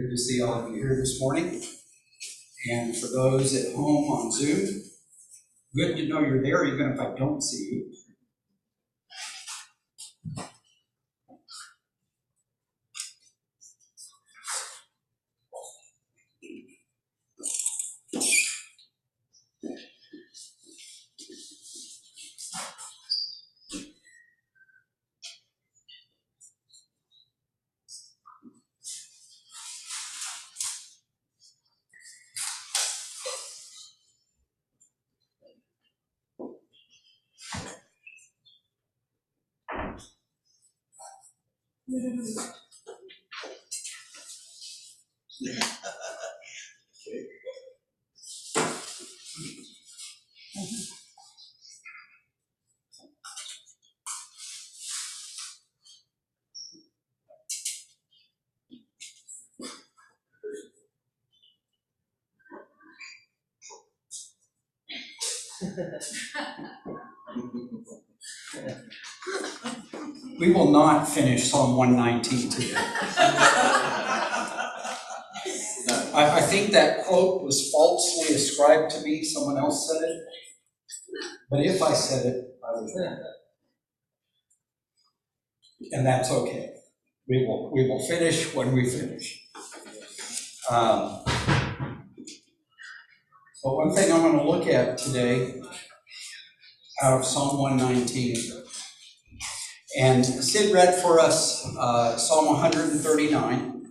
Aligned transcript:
Good 0.00 0.12
to 0.12 0.16
see 0.16 0.40
all 0.40 0.64
of 0.64 0.74
you 0.74 0.76
here 0.76 0.96
this 0.96 1.20
morning. 1.20 1.62
And 2.70 2.96
for 2.96 3.08
those 3.08 3.54
at 3.54 3.74
home 3.74 4.10
on 4.10 4.32
Zoom, 4.32 4.82
good 5.74 5.96
to 5.96 6.08
know 6.08 6.20
you're 6.20 6.42
there 6.42 6.64
even 6.64 6.92
if 6.92 6.98
I 6.98 7.14
don't 7.18 7.42
see 7.42 7.64
you. 7.64 7.94
Not 70.70 71.08
finish 71.08 71.50
Psalm 71.50 71.76
119 71.76 72.50
today. 72.50 72.74
I, 76.12 76.38
I 76.38 76.40
think 76.40 76.72
that 76.72 77.04
quote 77.04 77.42
was 77.42 77.70
falsely 77.70 78.34
ascribed 78.34 78.90
to 78.92 79.02
me. 79.02 79.22
Someone 79.22 79.58
else 79.58 79.88
said 79.88 80.02
it. 80.08 80.22
But 81.50 81.60
if 81.60 81.82
I 81.82 81.92
said 81.92 82.26
it, 82.26 82.44
I 82.66 82.72
was 82.72 82.92
wrong. 82.96 83.18
And 85.92 86.06
that's 86.06 86.30
okay. 86.30 86.74
We 87.28 87.46
will, 87.46 87.70
we 87.72 87.88
will 87.88 88.06
finish 88.06 88.54
when 88.54 88.72
we 88.72 88.88
finish. 88.88 89.48
Um, 90.70 91.22
but 93.62 93.76
one 93.76 93.94
thing 93.94 94.12
I'm 94.12 94.20
going 94.20 94.38
to 94.38 94.44
look 94.48 94.66
at 94.66 94.98
today 94.98 95.60
out 97.02 97.20
of 97.20 97.24
Psalm 97.24 97.58
119 97.58 98.59
and 99.98 100.24
Sid 100.24 100.72
read 100.72 100.94
for 100.94 101.18
us 101.18 101.66
uh, 101.76 102.16
Psalm 102.16 102.46
139. 102.46 103.88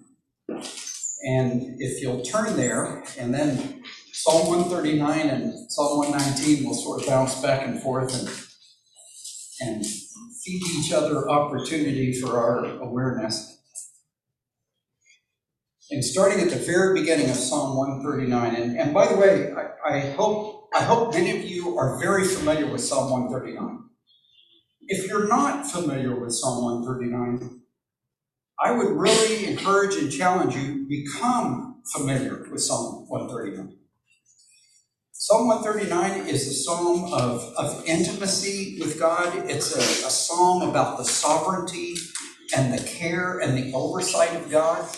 And 1.25 1.81
if 1.81 2.01
you'll 2.01 2.21
turn 2.21 2.55
there, 2.55 3.03
and 3.17 3.33
then 3.33 3.83
Psalm 4.13 4.47
139 4.47 5.29
and 5.29 5.71
Psalm 5.71 5.97
119 5.97 6.65
will 6.65 6.73
sort 6.73 7.01
of 7.01 7.07
bounce 7.07 7.41
back 7.41 7.67
and 7.67 7.81
forth 7.81 8.13
and, 8.13 8.29
and 9.69 9.85
feed 9.85 10.61
each 10.77 10.93
other 10.93 11.29
opportunity 11.29 12.13
for 12.13 12.37
our 12.37 12.65
awareness. 12.81 13.57
And 15.91 16.05
starting 16.05 16.39
at 16.39 16.51
the 16.51 16.55
very 16.55 16.99
beginning 16.99 17.29
of 17.29 17.35
Psalm 17.35 17.75
139, 17.75 18.55
and, 18.55 18.77
and 18.77 18.93
by 18.93 19.07
the 19.07 19.17
way, 19.17 19.51
I, 19.51 19.95
I 19.95 19.99
hope 20.11 20.69
I 20.73 20.83
hope 20.83 21.15
many 21.15 21.31
of 21.31 21.43
you 21.43 21.79
are 21.79 21.99
very 21.99 22.25
familiar 22.25 22.67
with 22.67 22.81
Psalm 22.81 23.09
139. 23.09 23.88
If 24.89 25.07
you're 25.07 25.29
not 25.29 25.67
familiar 25.67 26.19
with 26.19 26.33
Psalm 26.33 26.65
139, 26.65 27.61
I 28.61 28.71
would 28.71 28.91
really 28.97 29.47
encourage 29.47 29.95
and 29.95 30.11
challenge 30.11 30.55
you 30.55 30.87
become 30.89 31.81
familiar 31.93 32.47
with 32.51 32.61
Psalm 32.61 33.05
139. 33.09 33.77
Psalm 35.13 35.47
139 35.49 36.27
is 36.27 36.47
a 36.47 36.53
psalm 36.53 37.13
of, 37.13 37.43
of 37.57 37.85
intimacy 37.85 38.77
with 38.79 38.99
God. 38.99 39.33
It's 39.49 39.75
a, 39.75 40.07
a 40.07 40.11
psalm 40.11 40.69
about 40.69 40.97
the 40.97 41.05
sovereignty 41.05 41.95
and 42.57 42.73
the 42.73 42.83
care 42.83 43.39
and 43.39 43.57
the 43.57 43.73
oversight 43.73 44.35
of 44.35 44.51
God. 44.51 44.89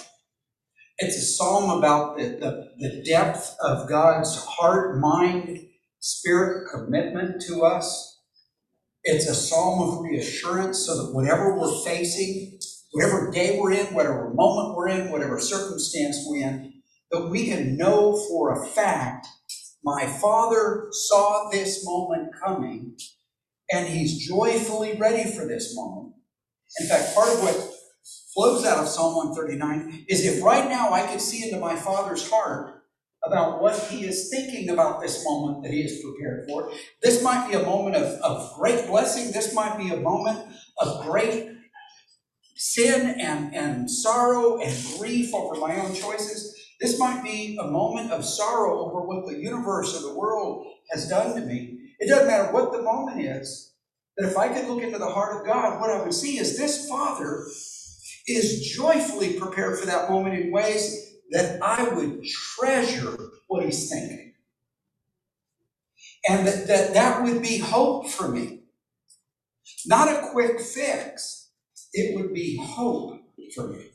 It's 1.00 1.18
a 1.18 1.22
psalm 1.22 1.78
about 1.80 2.18
the, 2.18 2.26
the, 2.40 2.72
the 2.80 3.04
depth 3.04 3.58
of 3.62 3.90
God's 3.90 4.38
heart, 4.46 5.00
mind, 5.00 5.60
spirit 6.00 6.70
commitment 6.74 7.42
to 7.48 7.64
us. 7.64 8.11
It's 9.04 9.28
a 9.28 9.36
psalm 9.36 9.82
of 9.82 10.02
reassurance 10.02 10.86
so 10.86 10.98
that 10.98 11.14
whatever 11.14 11.58
we're 11.58 11.84
facing, 11.84 12.60
whatever 12.92 13.32
day 13.32 13.60
we're 13.60 13.74
in, 13.74 13.88
whatever 13.94 14.32
moment 14.34 14.76
we're 14.76 14.90
in, 14.90 15.12
whatever 15.12 15.40
circumstance 15.40 16.18
we're 16.28 16.48
in, 16.48 16.74
that 17.12 17.28
we 17.28 17.48
can 17.48 17.78
know 17.78 18.16
for 18.30 18.52
a 18.52 18.66
fact 18.68 19.28
my 19.84 20.06
Father 20.06 20.88
saw 20.92 21.50
this 21.52 21.84
moment 21.86 22.30
coming 22.44 22.96
and 23.72 23.88
he's 23.88 24.28
joyfully 24.28 24.96
ready 24.98 25.30
for 25.32 25.48
this 25.48 25.76
moment. 25.76 26.14
In 26.80 26.88
fact, 26.88 27.16
part 27.16 27.30
of 27.30 27.42
what 27.42 27.74
flows 28.34 28.66
out 28.66 28.80
of 28.80 28.88
Psalm 28.88 29.16
139 29.16 30.06
is 30.08 30.26
if 30.26 30.44
right 30.44 30.70
now 30.70 30.94
I 30.94 31.08
could 31.08 31.22
see 31.22 31.46
into 31.46 31.60
my 31.60 31.76
Father's 31.76 32.30
heart, 32.30 32.81
about 33.24 33.62
what 33.62 33.78
he 33.84 34.06
is 34.06 34.30
thinking 34.30 34.70
about 34.70 35.02
this 35.02 35.24
moment 35.26 35.64
that 35.64 35.72
he 35.72 35.82
is 35.82 36.02
prepared 36.04 36.48
for. 36.48 36.72
This 37.02 37.24
might 37.24 37.50
be 37.50 37.56
a 37.56 37.64
moment 37.64 37.96
of, 37.96 38.20
of 38.22 38.54
great 38.56 38.88
blessing. 38.88 39.32
This 39.32 39.54
might 39.54 39.78
be 39.78 39.90
a 39.90 39.98
moment 39.98 40.40
of 40.80 41.06
great 41.06 41.50
sin 42.56 43.20
and, 43.20 43.54
and 43.56 43.90
sorrow 43.90 44.60
and 44.60 44.76
grief 44.98 45.34
over 45.34 45.56
my 45.56 45.80
own 45.80 45.94
choices. 45.94 46.56
This 46.80 46.98
might 46.98 47.24
be 47.24 47.58
a 47.62 47.68
moment 47.68 48.12
of 48.12 48.26
sorrow 48.26 48.86
over 48.86 49.02
what 49.02 49.28
the 49.28 49.38
universe 49.38 49.96
or 49.96 50.02
the 50.02 50.18
world 50.18 50.66
has 50.92 51.08
done 51.08 51.36
to 51.36 51.42
me. 51.42 51.78
It 52.00 52.10
doesn't 52.10 52.28
matter 52.28 52.52
what 52.52 52.72
the 52.72 52.82
moment 52.82 53.22
is, 53.22 53.74
that 54.18 54.28
if 54.28 54.38
I 54.38 54.50
could 54.50 54.68
look 54.68 54.82
into 54.82 54.98
the 54.98 55.10
heart 55.10 55.40
of 55.40 55.46
God, 55.46 55.80
what 55.80 55.92
I 55.92 56.02
would 56.02 56.14
see 56.14 56.40
is 56.40 56.58
this 56.58 56.90
Father 56.90 57.46
is 58.28 58.72
joyfully 58.76 59.40
prepared 59.40 59.80
for 59.80 59.86
that 59.86 60.10
moment 60.10 60.40
in 60.40 60.52
ways 60.52 61.11
that 61.32 61.62
I 61.62 61.88
would 61.90 62.24
treasure 62.26 63.18
what 63.48 63.66
he's 63.66 63.90
thinking. 63.90 64.34
And 66.30 66.48
that, 66.48 66.68
that 66.68 66.94
that 66.94 67.24
would 67.24 67.42
be 67.42 67.58
hope 67.58 68.10
for 68.10 68.28
me. 68.28 68.60
Not 69.86 70.08
a 70.08 70.30
quick 70.32 70.60
fix, 70.62 71.50
it 71.94 72.16
would 72.16 72.34
be 72.34 72.58
hope 72.58 73.20
for 73.56 73.68
me. 73.68 73.88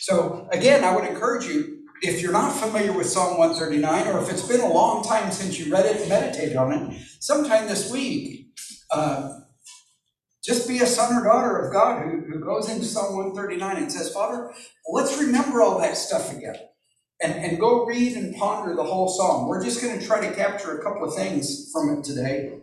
So, 0.00 0.46
again, 0.52 0.84
I 0.84 0.94
would 0.94 1.08
encourage 1.08 1.46
you, 1.46 1.84
if 2.02 2.20
you're 2.20 2.32
not 2.32 2.52
familiar 2.52 2.92
with 2.92 3.08
Psalm 3.08 3.38
139, 3.38 4.08
or 4.08 4.22
if 4.22 4.30
it's 4.30 4.46
been 4.46 4.60
a 4.60 4.72
long 4.72 5.02
time 5.02 5.32
since 5.32 5.58
you 5.58 5.72
read 5.72 5.86
it 5.86 6.00
and 6.00 6.08
meditated 6.08 6.56
on 6.56 6.72
it, 6.72 7.02
sometime 7.18 7.66
this 7.66 7.90
week, 7.90 8.48
uh, 8.90 9.40
just 10.46 10.68
be 10.68 10.78
a 10.78 10.86
son 10.86 11.12
or 11.12 11.24
daughter 11.24 11.58
of 11.58 11.72
God 11.72 12.04
who, 12.04 12.20
who 12.20 12.38
goes 12.38 12.70
into 12.70 12.84
Psalm 12.84 13.16
139 13.16 13.76
and 13.76 13.92
says, 13.92 14.12
Father, 14.12 14.52
let's 14.92 15.18
remember 15.18 15.60
all 15.60 15.80
that 15.80 15.96
stuff 15.96 16.34
again. 16.34 16.54
And, 17.20 17.32
and 17.34 17.58
go 17.58 17.84
read 17.84 18.16
and 18.16 18.36
ponder 18.36 18.76
the 18.76 18.84
whole 18.84 19.08
psalm. 19.08 19.48
We're 19.48 19.64
just 19.64 19.82
going 19.82 19.98
to 19.98 20.06
try 20.06 20.24
to 20.26 20.34
capture 20.34 20.78
a 20.78 20.82
couple 20.82 21.02
of 21.02 21.14
things 21.16 21.70
from 21.72 21.98
it 21.98 22.04
today. 22.04 22.60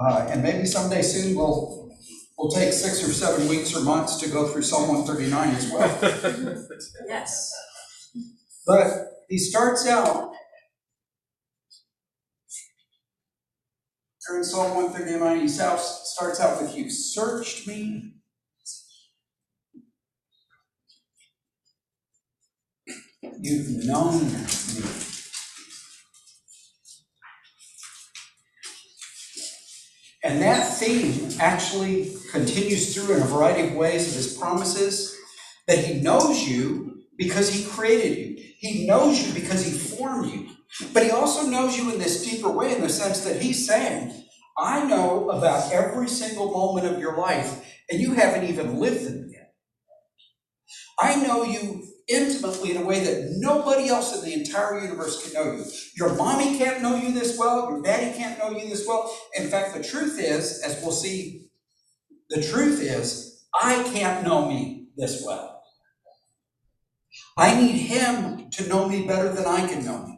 Uh, 0.00 0.26
and 0.30 0.42
maybe 0.42 0.64
someday 0.64 1.02
soon 1.02 1.36
we'll 1.36 1.90
we'll 2.38 2.50
take 2.50 2.72
six 2.72 3.06
or 3.06 3.12
seven 3.12 3.48
weeks 3.48 3.76
or 3.76 3.80
months 3.80 4.16
to 4.20 4.28
go 4.28 4.48
through 4.48 4.62
Psalm 4.62 4.88
139 4.88 5.54
as 5.54 5.70
well. 5.70 6.68
yes. 7.08 7.52
But 8.66 8.88
he 9.28 9.38
starts 9.38 9.86
out 9.86 10.33
in 14.30 14.44
Psalm 14.44 14.74
139, 14.74 15.40
he 15.40 15.48
starts 15.48 16.40
out 16.40 16.60
with, 16.60 16.74
You 16.74 16.90
searched 16.90 17.68
me. 17.68 18.14
You've 23.40 23.84
known 23.84 24.32
me. 24.32 24.46
And 30.22 30.40
that 30.40 30.62
theme 30.78 31.28
actually 31.38 32.16
continues 32.32 32.94
through 32.94 33.16
in 33.16 33.22
a 33.22 33.26
variety 33.26 33.68
of 33.68 33.74
ways 33.74 34.08
of 34.08 34.14
his 34.14 34.38
promises 34.38 35.14
that 35.66 35.84
he 35.84 36.00
knows 36.00 36.48
you 36.48 37.02
because 37.18 37.50
he 37.52 37.64
created 37.64 38.16
you. 38.18 38.44
He 38.58 38.86
knows 38.86 39.20
you 39.20 39.34
because 39.34 39.66
he 39.66 39.72
formed 39.72 40.32
you. 40.32 40.48
But 40.92 41.04
he 41.04 41.10
also 41.10 41.48
knows 41.48 41.76
you 41.76 41.92
in 41.92 41.98
this 41.98 42.24
deeper 42.24 42.50
way 42.50 42.74
in 42.74 42.82
the 42.82 42.88
sense 42.88 43.24
that 43.24 43.40
he's 43.40 43.66
saying, 43.66 44.24
I 44.58 44.84
know 44.84 45.30
about 45.30 45.72
every 45.72 46.08
single 46.08 46.52
moment 46.52 46.86
of 46.86 47.00
your 47.00 47.16
life, 47.16 47.64
and 47.90 48.00
you 48.00 48.14
haven't 48.14 48.44
even 48.44 48.78
lived 48.78 49.04
them 49.04 49.28
yet. 49.32 49.54
I 50.98 51.16
know 51.16 51.44
you 51.44 51.84
intimately 52.08 52.72
in 52.72 52.82
a 52.82 52.84
way 52.84 53.02
that 53.02 53.36
nobody 53.38 53.88
else 53.88 54.16
in 54.16 54.24
the 54.24 54.34
entire 54.34 54.80
universe 54.80 55.22
can 55.22 55.32
know 55.32 55.52
you. 55.56 55.64
Your 55.96 56.14
mommy 56.14 56.58
can't 56.58 56.82
know 56.82 56.96
you 56.96 57.12
this 57.12 57.38
well, 57.38 57.70
your 57.70 57.82
daddy 57.82 58.16
can't 58.16 58.38
know 58.38 58.50
you 58.50 58.68
this 58.68 58.86
well. 58.86 59.16
In 59.38 59.48
fact, 59.48 59.74
the 59.74 59.82
truth 59.82 60.18
is, 60.20 60.62
as 60.62 60.80
we'll 60.82 60.92
see, 60.92 61.48
the 62.30 62.42
truth 62.42 62.80
is, 62.80 63.46
I 63.54 63.82
can't 63.92 64.24
know 64.24 64.48
me 64.48 64.88
this 64.96 65.22
well. 65.24 65.62
I 67.36 67.60
need 67.60 67.76
him 67.76 68.50
to 68.50 68.68
know 68.68 68.88
me 68.88 69.06
better 69.06 69.32
than 69.32 69.46
I 69.46 69.66
can 69.66 69.84
know 69.84 70.06
me. 70.06 70.13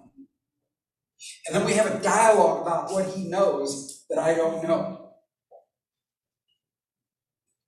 And 1.46 1.56
then 1.56 1.64
we 1.64 1.72
have 1.74 1.86
a 1.86 2.02
dialogue 2.02 2.62
about 2.62 2.92
what 2.92 3.06
he 3.14 3.24
knows 3.28 4.04
that 4.10 4.18
I 4.18 4.34
don't 4.34 4.62
know. 4.62 5.12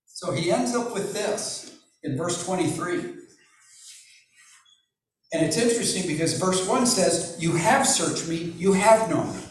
So 0.06 0.32
he 0.32 0.50
ends 0.50 0.74
up 0.74 0.92
with 0.94 1.12
this 1.14 1.78
in 2.02 2.16
verse 2.16 2.44
23. 2.44 3.14
And 5.32 5.44
it's 5.44 5.56
interesting 5.56 6.06
because 6.06 6.38
verse 6.38 6.66
1 6.66 6.86
says, 6.86 7.36
You 7.38 7.52
have 7.52 7.86
searched 7.86 8.28
me, 8.28 8.36
you 8.56 8.72
have 8.72 9.10
known 9.10 9.36
me. 9.36 9.42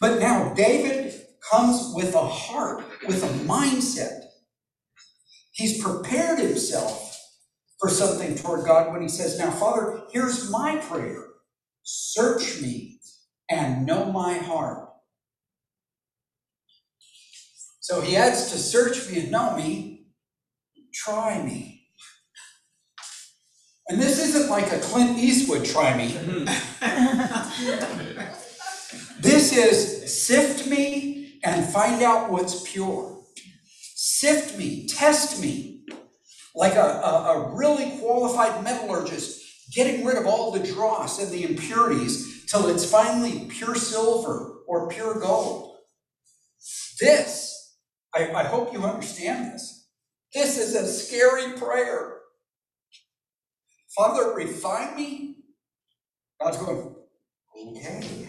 But 0.00 0.20
now 0.20 0.54
David 0.54 1.14
comes 1.50 1.92
with 1.94 2.14
a 2.14 2.26
heart, 2.26 2.84
with 3.06 3.22
a 3.24 3.28
mindset. 3.44 4.20
He's 5.52 5.82
prepared 5.82 6.38
himself 6.38 7.18
for 7.78 7.90
something 7.90 8.36
toward 8.36 8.64
God 8.64 8.92
when 8.92 9.02
he 9.02 9.08
says, 9.08 9.38
Now, 9.38 9.50
Father, 9.50 10.02
here's 10.12 10.50
my 10.50 10.76
prayer 10.76 11.31
search 11.82 12.60
me 12.60 13.00
and 13.50 13.86
know 13.86 14.12
my 14.12 14.34
heart. 14.34 14.88
So 17.80 18.00
he 18.00 18.16
adds 18.16 18.50
to 18.52 18.58
search 18.58 19.10
me 19.10 19.20
and 19.20 19.30
know 19.30 19.56
me, 19.56 20.06
try 20.94 21.42
me. 21.42 21.88
And 23.88 24.00
this 24.00 24.18
isn't 24.20 24.48
like 24.48 24.72
a 24.72 24.78
Clint 24.78 25.18
Eastwood 25.18 25.64
try 25.64 25.96
me. 25.96 26.06
this 29.20 29.52
is 29.52 30.24
sift 30.24 30.66
me 30.68 31.40
and 31.44 31.66
find 31.66 32.02
out 32.02 32.30
what's 32.30 32.62
pure. 32.70 33.18
Sift 33.94 34.56
me, 34.56 34.86
test 34.86 35.42
me, 35.42 35.84
like 36.54 36.74
a, 36.74 36.80
a, 36.80 37.34
a 37.34 37.56
really 37.56 37.98
qualified 37.98 38.62
metallurgist, 38.62 39.41
getting 39.70 40.04
rid 40.04 40.16
of 40.16 40.26
all 40.26 40.50
the 40.50 40.66
dross 40.66 41.20
and 41.22 41.30
the 41.30 41.44
impurities 41.44 42.44
till 42.46 42.68
it's 42.68 42.90
finally 42.90 43.46
pure 43.48 43.74
silver 43.74 44.60
or 44.66 44.88
pure 44.88 45.18
gold. 45.20 45.76
This, 47.00 47.76
I, 48.14 48.30
I 48.32 48.44
hope 48.44 48.72
you 48.72 48.84
understand 48.84 49.52
this. 49.52 49.88
This 50.34 50.58
is 50.58 50.74
a 50.74 50.86
scary 50.86 51.52
prayer. 51.58 52.18
Father, 53.94 54.32
refine 54.34 54.96
me. 54.96 55.36
God's 56.40 56.56
going, 56.58 56.94
okay. 57.76 58.28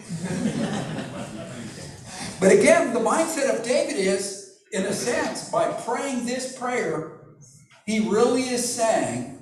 but 2.40 2.52
again, 2.52 2.92
the 2.92 3.00
mindset 3.00 3.54
of 3.54 3.64
David 3.64 3.96
is, 3.96 4.60
in 4.72 4.84
a 4.84 4.92
sense, 4.92 5.50
by 5.50 5.72
praying 5.72 6.26
this 6.26 6.58
prayer, 6.58 7.12
he 7.86 8.08
really 8.08 8.42
is 8.42 8.74
saying, 8.74 9.33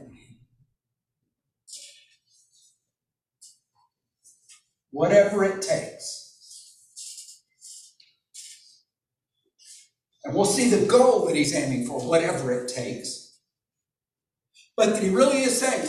whatever 4.92 5.42
it 5.42 5.62
takes. 5.62 6.20
And 10.24 10.34
we'll 10.34 10.44
see 10.44 10.70
the 10.70 10.86
goal 10.86 11.26
that 11.26 11.34
he's 11.34 11.54
aiming 11.54 11.86
for, 11.86 12.00
whatever 12.00 12.52
it 12.52 12.68
takes. 12.68 13.40
But 14.76 15.02
he 15.02 15.08
really 15.10 15.42
is 15.42 15.58
saying, 15.58 15.88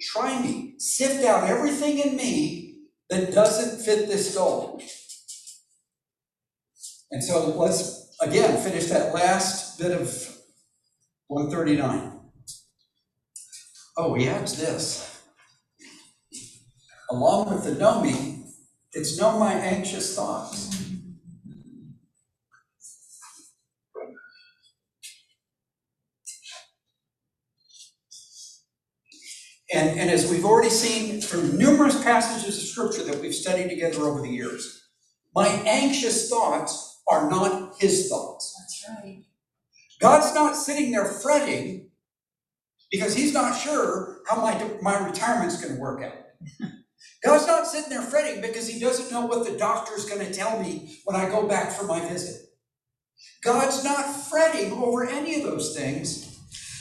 try 0.00 0.40
me, 0.40 0.76
sift 0.78 1.24
out 1.24 1.48
everything 1.48 1.98
in 1.98 2.16
me 2.16 2.78
that 3.10 3.34
doesn't 3.34 3.84
fit 3.84 4.08
this 4.08 4.34
goal. 4.34 4.80
And 7.10 7.22
so 7.22 7.56
let's 7.58 8.16
again 8.22 8.62
finish 8.62 8.86
that 8.86 9.12
last 9.12 9.78
bit 9.78 9.92
of 9.92 10.08
139. 11.26 12.20
Oh, 13.96 14.14
he 14.14 14.28
adds 14.28 14.58
this. 14.58 15.09
Along 17.10 17.50
with 17.50 17.64
the 17.64 17.74
know 17.74 18.02
me, 18.02 18.44
it's 18.92 19.18
know 19.18 19.38
my 19.38 19.52
anxious 19.52 20.14
thoughts. 20.14 20.70
And, 29.72 30.00
and 30.00 30.10
as 30.10 30.30
we've 30.30 30.44
already 30.44 30.70
seen 30.70 31.20
from 31.20 31.56
numerous 31.56 32.02
passages 32.02 32.58
of 32.58 32.68
scripture 32.68 33.04
that 33.04 33.20
we've 33.20 33.34
studied 33.34 33.68
together 33.70 34.02
over 34.02 34.22
the 34.22 34.28
years, 34.28 34.88
my 35.34 35.46
anxious 35.46 36.28
thoughts 36.28 37.02
are 37.08 37.30
not 37.30 37.80
his 37.80 38.08
thoughts. 38.08 38.56
That's 38.58 38.98
right. 39.04 39.24
God's 40.00 40.34
not 40.34 40.56
sitting 40.56 40.90
there 40.92 41.04
fretting 41.06 41.90
because 42.90 43.14
he's 43.14 43.34
not 43.34 43.56
sure 43.56 44.20
how 44.28 44.40
my, 44.40 44.70
my 44.82 45.06
retirement's 45.08 45.60
going 45.62 45.74
to 45.76 45.80
work 45.80 46.02
out. 46.02 46.70
God's 47.24 47.46
not 47.46 47.66
sitting 47.66 47.90
there 47.90 48.02
fretting 48.02 48.40
because 48.40 48.68
he 48.68 48.80
doesn't 48.80 49.10
know 49.10 49.26
what 49.26 49.46
the 49.46 49.58
doctor's 49.58 50.06
going 50.06 50.24
to 50.24 50.32
tell 50.32 50.60
me 50.60 50.98
when 51.04 51.16
I 51.16 51.28
go 51.28 51.46
back 51.46 51.72
for 51.72 51.84
my 51.84 52.00
visit. 52.08 52.46
God's 53.42 53.84
not 53.84 54.04
fretting 54.04 54.72
over 54.72 55.06
any 55.06 55.36
of 55.36 55.42
those 55.44 55.76
things 55.76 56.30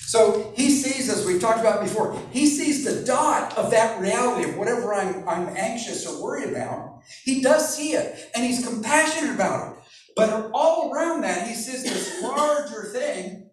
so 0.09 0.51
he 0.55 0.71
sees, 0.71 1.07
as 1.07 1.23
we've 1.23 1.39
talked 1.39 1.59
about 1.59 1.81
before, 1.81 2.19
he 2.31 2.47
sees 2.47 2.83
the 2.83 3.05
dot 3.05 3.55
of 3.55 3.69
that 3.69 4.01
reality 4.01 4.49
of 4.49 4.57
whatever 4.57 4.91
I'm, 4.91 5.29
I'm 5.29 5.55
anxious 5.55 6.07
or 6.07 6.23
worried 6.23 6.49
about. 6.49 7.03
He 7.25 7.43
does 7.43 7.77
see 7.77 7.91
it, 7.91 8.31
and 8.33 8.43
he's 8.43 8.65
compassionate 8.65 9.35
about 9.35 9.71
it. 9.71 9.83
But 10.15 10.49
all 10.51 10.91
around 10.91 11.21
that, 11.21 11.47
he 11.47 11.53
sees 11.53 11.83
this 11.83 12.23
larger 12.23 12.85
thing. 12.85 13.51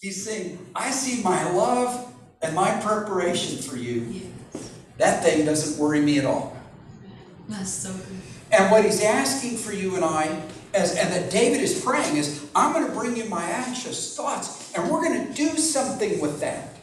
He's 0.00 0.24
saying, 0.24 0.58
I 0.74 0.90
see 0.90 1.22
my 1.22 1.48
love 1.52 2.12
and 2.46 2.54
my 2.54 2.80
preparation 2.80 3.58
for 3.58 3.76
you. 3.76 4.00
Yes. 4.02 4.70
That 4.98 5.22
thing 5.22 5.44
doesn't 5.44 5.82
worry 5.82 6.00
me 6.00 6.18
at 6.18 6.24
all. 6.24 6.56
That's 7.48 7.70
so 7.70 7.92
good. 7.92 8.06
And 8.52 8.70
what 8.70 8.84
he's 8.84 9.02
asking 9.02 9.58
for 9.58 9.72
you 9.72 9.96
and 9.96 10.04
I 10.04 10.42
as, 10.72 10.96
and 10.96 11.12
that 11.12 11.30
David 11.30 11.60
is 11.60 11.82
praying 11.82 12.16
is, 12.16 12.48
I'm 12.54 12.72
going 12.72 12.86
to 12.86 12.92
bring 12.92 13.16
you 13.16 13.24
my 13.26 13.42
anxious 13.42 14.16
thoughts, 14.16 14.72
and 14.74 14.90
we're 14.90 15.02
going 15.02 15.26
to 15.26 15.32
do 15.32 15.48
something 15.58 16.20
with 16.20 16.40
that. 16.40 16.76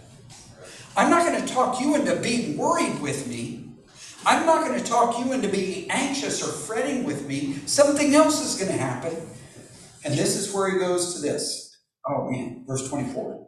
I'm 0.98 1.10
not 1.10 1.26
going 1.26 1.42
to 1.44 1.54
talk 1.54 1.80
you 1.80 1.96
into 1.96 2.16
being 2.18 2.58
worried 2.58 3.02
with 3.02 3.28
me. 3.28 3.72
I'm 4.26 4.46
not 4.46 4.68
going 4.68 4.80
to 4.80 4.86
talk 4.86 5.18
you 5.20 5.34
into 5.34 5.50
being 5.50 5.90
anxious 5.90 6.42
or 6.42 6.52
fretting 6.52 7.04
with 7.04 7.28
me. 7.28 7.56
Something 7.66 8.14
else 8.16 8.42
is 8.42 8.60
going 8.60 8.72
to 8.72 8.84
happen. 8.84 9.16
And 10.06 10.14
this 10.14 10.36
is 10.36 10.54
where 10.54 10.72
he 10.72 10.80
goes 10.80 11.16
to 11.16 11.22
this. 11.22 11.78
Oh 12.08 12.30
man, 12.30 12.64
verse 12.68 12.88
24. 12.90 13.48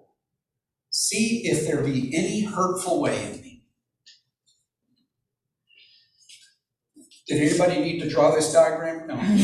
See 0.97 1.41
if 1.43 1.67
there 1.67 1.83
be 1.83 2.15
any 2.15 2.45
hurtful 2.45 3.01
way 3.01 3.21
in 3.21 3.41
me 3.41 3.63
Did 7.27 7.41
anybody 7.41 7.81
need 7.81 7.99
to 7.99 8.09
draw 8.09 8.33
this 8.33 8.53
diagram? 8.53 9.07
No. 9.07 9.17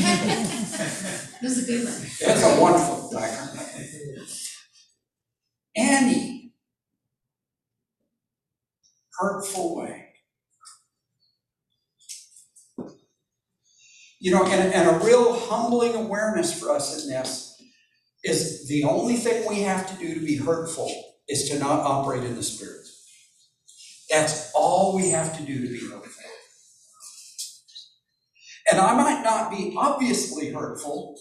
this 1.42 1.44
is 1.44 1.64
a 1.64 1.72
good 1.72 1.84
one. 1.84 2.10
That's 2.22 2.44
a 2.44 2.62
wonderful 2.62 3.10
diagram. 3.12 3.66
Any 5.76 6.54
hurtful 9.20 9.76
way. 9.76 10.14
You 14.22 14.32
know, 14.32 14.46
and, 14.46 14.74
and 14.74 14.88
a 14.88 15.06
real 15.06 15.38
humbling 15.38 15.96
awareness 15.96 16.58
for 16.58 16.72
us 16.72 17.04
in 17.04 17.12
this 17.12 17.62
is 18.24 18.70
the 18.70 18.86
only 18.86 19.18
thing 19.18 19.50
we 19.50 19.64
have 19.64 19.90
to 19.92 19.98
do 19.98 20.14
to 20.14 20.26
be 20.26 20.38
hurtful 20.38 21.11
is 21.28 21.50
to 21.50 21.60
not 21.60 21.82
operate 21.82 22.24
in 22.24 22.36
the 22.36 22.44
Spirit. 22.44 22.88
That's 24.10 24.52
all 24.54 24.96
we 24.96 25.10
have 25.10 25.38
to 25.38 25.44
do 25.44 25.62
to 25.62 25.68
be 25.68 25.80
hurtful. 25.80 26.12
And 28.70 28.80
I 28.80 28.94
might 28.96 29.24
not 29.24 29.52
be 29.52 29.74
obviously 29.78 30.52
hurtful, 30.52 31.18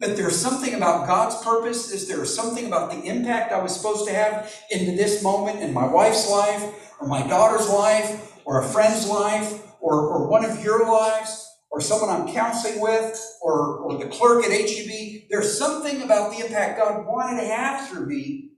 but 0.00 0.16
there's 0.16 0.36
something 0.36 0.74
about 0.74 1.06
God's 1.06 1.42
purpose. 1.42 1.92
Is 1.92 2.08
there 2.08 2.24
something 2.24 2.66
about 2.66 2.90
the 2.90 3.02
impact 3.02 3.52
I 3.52 3.62
was 3.62 3.74
supposed 3.74 4.06
to 4.06 4.14
have 4.14 4.52
into 4.70 4.92
this 4.92 5.22
moment 5.22 5.60
in 5.60 5.72
my 5.72 5.86
wife's 5.86 6.30
life, 6.30 6.92
or 7.00 7.08
my 7.08 7.26
daughter's 7.26 7.68
life, 7.68 8.38
or 8.44 8.60
a 8.60 8.68
friend's 8.68 9.08
life, 9.08 9.62
or, 9.80 10.08
or 10.08 10.28
one 10.28 10.44
of 10.44 10.62
your 10.64 10.90
lives, 10.90 11.46
or 11.70 11.80
someone 11.80 12.10
I'm 12.10 12.32
counseling 12.32 12.80
with, 12.80 13.20
or, 13.42 13.78
or 13.78 13.98
the 13.98 14.06
clerk 14.06 14.44
at 14.44 14.50
HEB? 14.50 15.28
There's 15.30 15.58
something 15.58 16.02
about 16.02 16.32
the 16.32 16.44
impact 16.44 16.78
God 16.78 17.06
wanted 17.06 17.40
to 17.40 17.46
have 17.46 17.88
through 17.88 18.06
me. 18.06 18.50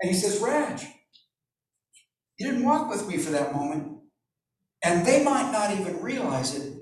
And 0.00 0.10
he 0.10 0.16
says, 0.16 0.40
Raj, 0.40 0.84
you 2.38 2.46
didn't 2.46 2.64
walk 2.64 2.90
with 2.90 3.06
me 3.06 3.18
for 3.18 3.30
that 3.32 3.54
moment. 3.54 3.98
And 4.82 5.04
they 5.06 5.22
might 5.22 5.52
not 5.52 5.78
even 5.78 6.02
realize 6.02 6.56
it, 6.56 6.72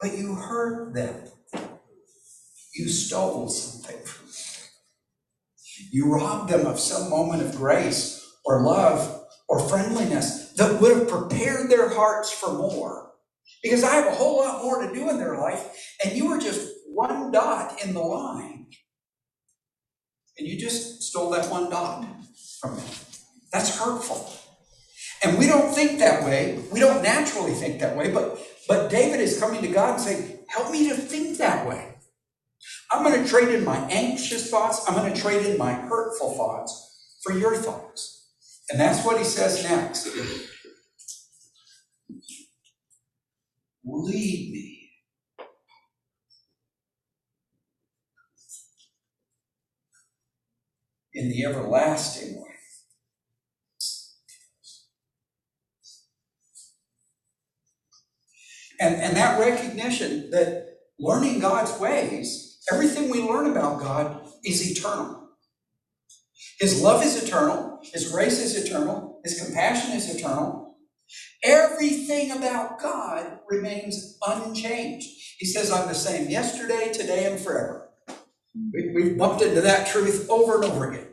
but 0.00 0.16
you 0.16 0.34
hurt 0.34 0.94
them. 0.94 1.24
You 2.74 2.88
stole 2.88 3.48
something 3.48 4.00
from 4.04 4.26
them. 4.26 4.34
You 5.90 6.12
robbed 6.12 6.50
them 6.50 6.66
of 6.66 6.78
some 6.78 7.10
moment 7.10 7.42
of 7.42 7.56
grace 7.56 8.24
or 8.44 8.62
love 8.62 9.24
or 9.48 9.68
friendliness 9.68 10.52
that 10.52 10.80
would 10.80 10.96
have 10.96 11.08
prepared 11.08 11.70
their 11.70 11.88
hearts 11.88 12.30
for 12.30 12.52
more. 12.52 13.12
Because 13.62 13.82
I 13.82 13.94
have 13.96 14.06
a 14.06 14.14
whole 14.14 14.38
lot 14.38 14.62
more 14.62 14.86
to 14.86 14.94
do 14.94 15.10
in 15.10 15.18
their 15.18 15.38
life, 15.38 15.96
and 16.04 16.16
you 16.16 16.28
were 16.28 16.38
just 16.38 16.68
one 16.86 17.32
dot 17.32 17.82
in 17.84 17.94
the 17.94 18.00
line. 18.00 18.66
And 20.38 20.48
you 20.48 20.58
just 20.58 21.02
stole 21.02 21.30
that 21.30 21.50
one 21.50 21.70
dot 21.70 22.06
from 22.60 22.76
me. 22.76 22.82
That's 23.52 23.78
hurtful. 23.78 24.32
And 25.22 25.38
we 25.38 25.46
don't 25.46 25.74
think 25.74 25.98
that 25.98 26.24
way. 26.24 26.62
We 26.72 26.80
don't 26.80 27.02
naturally 27.02 27.52
think 27.52 27.80
that 27.80 27.96
way, 27.96 28.10
but 28.12 28.38
but 28.68 28.90
David 28.90 29.20
is 29.20 29.40
coming 29.40 29.62
to 29.62 29.68
God 29.68 29.94
and 29.94 30.02
saying, 30.02 30.38
"Help 30.48 30.70
me 30.70 30.88
to 30.90 30.94
think 30.96 31.38
that 31.38 31.66
way. 31.68 31.94
I'm 32.92 33.04
going 33.04 33.22
to 33.22 33.28
trade 33.28 33.48
in 33.50 33.64
my 33.64 33.78
anxious 33.90 34.50
thoughts. 34.50 34.84
I'm 34.88 34.94
going 34.94 35.12
to 35.12 35.20
trade 35.20 35.46
in 35.46 35.58
my 35.58 35.72
hurtful 35.72 36.34
thoughts 36.36 37.16
for 37.22 37.32
your 37.32 37.56
thoughts." 37.56 38.28
And 38.70 38.80
that's 38.80 39.04
what 39.04 39.18
he 39.18 39.24
says 39.24 39.64
next. 39.64 40.08
Lead 43.84 44.52
me. 44.52 44.77
In 51.18 51.30
the 51.30 51.44
everlasting 51.44 52.36
way. 52.36 52.48
And, 58.80 58.94
and 58.96 59.16
that 59.16 59.40
recognition 59.40 60.30
that 60.30 60.78
learning 61.00 61.40
God's 61.40 61.76
ways, 61.80 62.60
everything 62.72 63.10
we 63.10 63.20
learn 63.20 63.50
about 63.50 63.80
God 63.80 64.28
is 64.44 64.70
eternal. 64.70 65.30
His 66.60 66.80
love 66.80 67.04
is 67.04 67.20
eternal, 67.20 67.80
His 67.82 68.12
grace 68.12 68.38
is 68.38 68.64
eternal, 68.64 69.20
His 69.24 69.44
compassion 69.44 69.96
is 69.96 70.14
eternal. 70.14 70.76
Everything 71.42 72.30
about 72.30 72.80
God 72.80 73.40
remains 73.48 74.18
unchanged. 74.24 75.08
He 75.38 75.46
says, 75.46 75.72
I'm 75.72 75.88
the 75.88 75.94
same 75.94 76.30
yesterday, 76.30 76.92
today, 76.92 77.28
and 77.28 77.40
forever. 77.40 77.87
We, 78.72 78.92
we've 78.94 79.18
bumped 79.18 79.42
into 79.42 79.62
that 79.62 79.88
truth 79.88 80.28
over 80.30 80.56
and 80.56 80.64
over 80.64 80.90
again. 80.90 81.08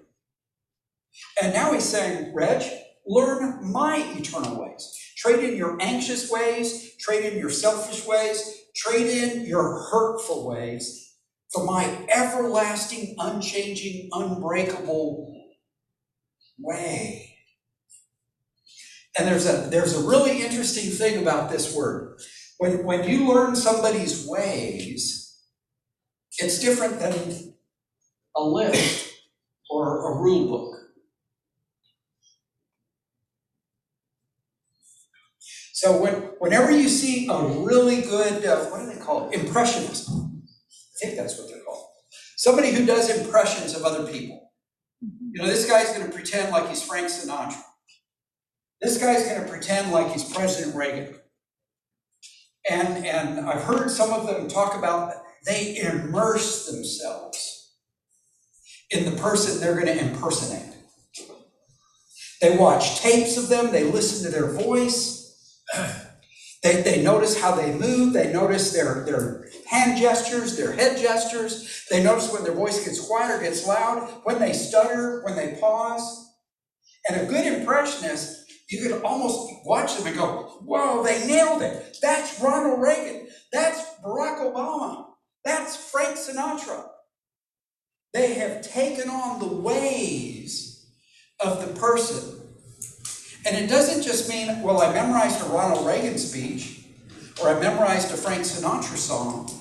And 1.41 1.53
now 1.53 1.73
he's 1.73 1.85
saying, 1.85 2.33
Reg, 2.33 2.63
learn 3.07 3.71
my 3.71 3.97
eternal 4.17 4.61
ways. 4.61 4.91
Trade 5.17 5.43
in 5.43 5.57
your 5.57 5.77
anxious 5.81 6.29
ways, 6.31 6.95
trade 6.97 7.25
in 7.33 7.39
your 7.39 7.49
selfish 7.49 8.05
ways, 8.07 8.63
trade 8.75 9.07
in 9.07 9.45
your 9.45 9.89
hurtful 9.91 10.47
ways 10.47 11.15
for 11.53 11.65
my 11.65 11.85
everlasting, 12.13 13.15
unchanging, 13.19 14.09
unbreakable 14.13 15.45
way. 16.59 17.37
And 19.17 19.27
there's 19.27 19.47
a 19.47 19.69
there's 19.69 19.95
a 19.97 20.07
really 20.07 20.43
interesting 20.43 20.91
thing 20.91 21.21
about 21.21 21.51
this 21.51 21.75
word. 21.75 22.19
When 22.59 22.85
when 22.85 23.09
you 23.09 23.27
learn 23.27 23.55
somebody's 23.55 24.27
ways, 24.27 25.24
it's 26.39 26.59
different 26.59 26.99
than 26.99 27.53
a 28.35 28.43
list 28.43 29.13
or 29.69 30.11
a 30.11 30.21
rule 30.21 30.47
book. 30.47 30.75
So 35.73 36.01
when, 36.01 36.13
whenever 36.39 36.71
you 36.71 36.89
see 36.89 37.27
a 37.27 37.43
really 37.43 38.01
good, 38.01 38.45
uh, 38.45 38.65
what 38.65 38.79
do 38.79 38.85
they 38.87 38.99
call 38.99 39.29
it? 39.29 39.39
Impressionist. 39.39 40.09
I 40.09 41.05
think 41.05 41.17
that's 41.17 41.37
what 41.37 41.49
they're 41.49 41.61
called. 41.61 41.85
Somebody 42.37 42.71
who 42.71 42.85
does 42.85 43.09
impressions 43.09 43.75
of 43.75 43.83
other 43.83 44.11
people. 44.11 44.51
You 45.01 45.41
know, 45.41 45.47
this 45.47 45.69
guy's 45.69 45.91
going 45.91 46.05
to 46.05 46.11
pretend 46.11 46.51
like 46.51 46.69
he's 46.69 46.81
Frank 46.81 47.07
Sinatra. 47.07 47.61
This 48.81 48.97
guy's 48.97 49.25
going 49.27 49.41
to 49.41 49.47
pretend 49.47 49.91
like 49.91 50.11
he's 50.11 50.23
President 50.33 50.75
Reagan. 50.75 51.15
And, 52.69 53.05
and 53.05 53.41
I've 53.41 53.63
heard 53.63 53.91
some 53.91 54.11
of 54.11 54.27
them 54.27 54.47
talk 54.47 54.75
about 54.75 55.13
they 55.45 55.77
immerse 55.77 56.67
themselves 56.67 57.73
in 58.91 59.05
the 59.05 59.19
person 59.21 59.59
they're 59.59 59.79
going 59.79 59.97
to 59.97 60.05
impersonate. 60.05 60.73
They 62.41 62.57
watch 62.57 62.99
tapes 62.99 63.37
of 63.37 63.49
them, 63.49 63.71
they 63.71 63.83
listen 63.83 64.25
to 64.25 64.37
their 64.37 64.51
voice, 64.51 65.61
they, 66.63 66.81
they 66.81 67.01
notice 67.01 67.39
how 67.39 67.55
they 67.55 67.73
move, 67.73 68.13
they 68.13 68.31
notice 68.31 68.71
their, 68.73 69.03
their 69.05 69.47
hand 69.69 69.99
gestures, 69.99 70.57
their 70.57 70.73
head 70.73 70.97
gestures, 70.97 71.85
they 71.89 72.03
notice 72.03 72.31
when 72.31 72.43
their 72.43 72.53
voice 72.53 72.83
gets 72.83 73.05
quiet 73.07 73.35
or 73.35 73.41
gets 73.41 73.65
loud, 73.65 74.09
when 74.23 74.39
they 74.39 74.53
stutter, 74.53 75.23
when 75.23 75.35
they 75.35 75.57
pause. 75.59 76.33
And 77.09 77.21
a 77.21 77.25
good 77.25 77.45
impressionist, 77.45 78.51
you 78.69 78.81
could 78.81 79.01
almost 79.03 79.51
watch 79.65 79.95
them 79.97 80.07
and 80.07 80.17
go, 80.17 80.59
whoa, 80.65 81.03
they 81.03 81.27
nailed 81.27 81.61
it. 81.61 81.97
That's 82.01 82.39
Ronald 82.41 82.81
Reagan. 82.81 83.27
That's 83.51 83.79
Barack 84.03 84.39
Obama. 84.39 85.05
That's 85.45 85.75
Frank 85.91 86.17
Sinatra. 86.17 86.89
They 88.13 88.33
have 88.33 88.61
taken 88.61 89.09
on 89.09 89.39
the 89.39 89.47
ways 89.47 90.87
of 91.39 91.65
the 91.65 91.79
person 91.79 92.41
and 93.45 93.55
it 93.55 93.69
doesn't 93.69 94.01
just 94.01 94.27
mean, 94.27 94.63
well, 94.63 94.81
I 94.81 94.91
memorized 94.91 95.39
a 95.45 95.49
Ronald 95.49 95.85
Reagan 95.85 96.17
speech 96.17 96.85
or 97.41 97.49
I 97.49 97.59
memorized 97.59 98.11
a 98.11 98.17
Frank 98.17 98.41
Sinatra 98.41 98.97
song. 98.97 99.51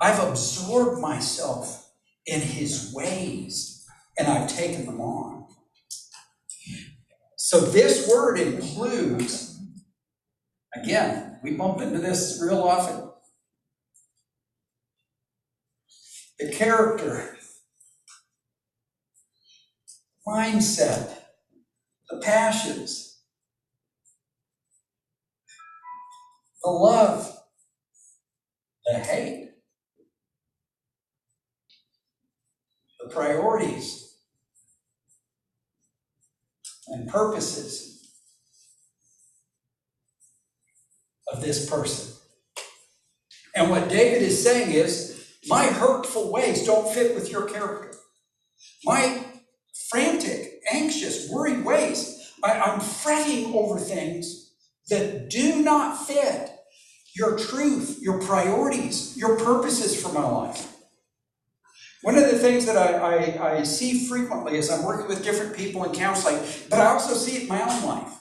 I've 0.00 0.22
absorbed 0.22 1.00
myself 1.00 1.90
in 2.26 2.40
his 2.40 2.92
ways 2.94 3.84
and 4.18 4.28
I've 4.28 4.48
taken 4.48 4.86
them 4.86 5.00
on. 5.00 5.46
So 7.36 7.60
this 7.60 8.08
word 8.08 8.38
includes, 8.38 9.58
again, 10.76 11.40
we 11.42 11.52
bump 11.56 11.80
into 11.80 11.98
this 11.98 12.38
real 12.40 12.62
often. 12.62 13.10
The 16.40 16.52
character, 16.52 17.36
mindset, 20.28 21.14
the 22.10 22.18
passions, 22.18 23.20
the 26.64 26.70
love, 26.70 27.38
the 28.86 28.98
hate, 28.98 29.50
the 33.00 33.10
priorities 33.10 34.16
and 36.88 37.08
purposes 37.08 38.12
of 41.32 41.42
this 41.42 41.68
person. 41.70 42.14
And 43.56 43.70
what 43.70 43.88
David 43.90 44.22
is 44.22 44.42
saying 44.42 44.72
is, 44.72 45.17
my 45.46 45.66
hurtful 45.66 46.32
ways 46.32 46.64
don't 46.64 46.92
fit 46.92 47.14
with 47.14 47.30
your 47.30 47.48
character. 47.48 47.96
My 48.84 49.24
frantic, 49.90 50.60
anxious, 50.72 51.30
worried 51.30 51.64
ways. 51.64 52.32
I, 52.42 52.58
I'm 52.60 52.80
fretting 52.80 53.54
over 53.54 53.78
things 53.78 54.52
that 54.88 55.30
do 55.30 55.62
not 55.62 56.06
fit 56.06 56.50
your 57.14 57.38
truth, 57.38 57.98
your 58.00 58.20
priorities, 58.20 59.16
your 59.16 59.38
purposes 59.38 60.00
for 60.00 60.12
my 60.12 60.26
life. 60.26 60.74
One 62.02 62.16
of 62.16 62.30
the 62.30 62.38
things 62.38 62.64
that 62.66 62.76
I, 62.76 62.92
I, 62.94 63.58
I, 63.58 63.62
see 63.64 64.06
frequently 64.06 64.56
as 64.56 64.70
I'm 64.70 64.84
working 64.84 65.08
with 65.08 65.24
different 65.24 65.56
people 65.56 65.82
in 65.82 65.92
counseling, 65.92 66.38
but 66.70 66.78
I 66.78 66.86
also 66.86 67.14
see 67.14 67.38
it 67.38 67.42
in 67.42 67.48
my 67.48 67.60
own 67.60 67.84
life 67.84 68.14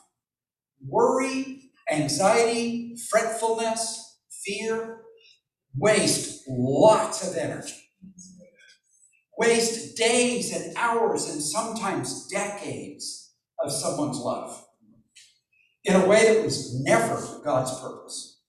worry, 0.83 1.71
anxiety, 1.91 2.95
fretfulness, 3.09 4.19
fear 4.43 5.01
waste 5.75 6.36
lots 6.49 7.29
of 7.29 7.37
energy 7.37 7.87
waste 9.37 9.95
days 9.95 10.53
and 10.53 10.75
hours 10.75 11.29
and 11.29 11.41
sometimes 11.41 12.27
decades 12.27 13.35
of 13.63 13.71
someone's 13.71 14.17
love 14.17 14.65
in 15.83 15.95
a 15.95 16.05
way 16.05 16.33
that 16.33 16.43
was 16.43 16.79
never 16.81 17.21
God's 17.43 17.79
purpose. 17.79 18.41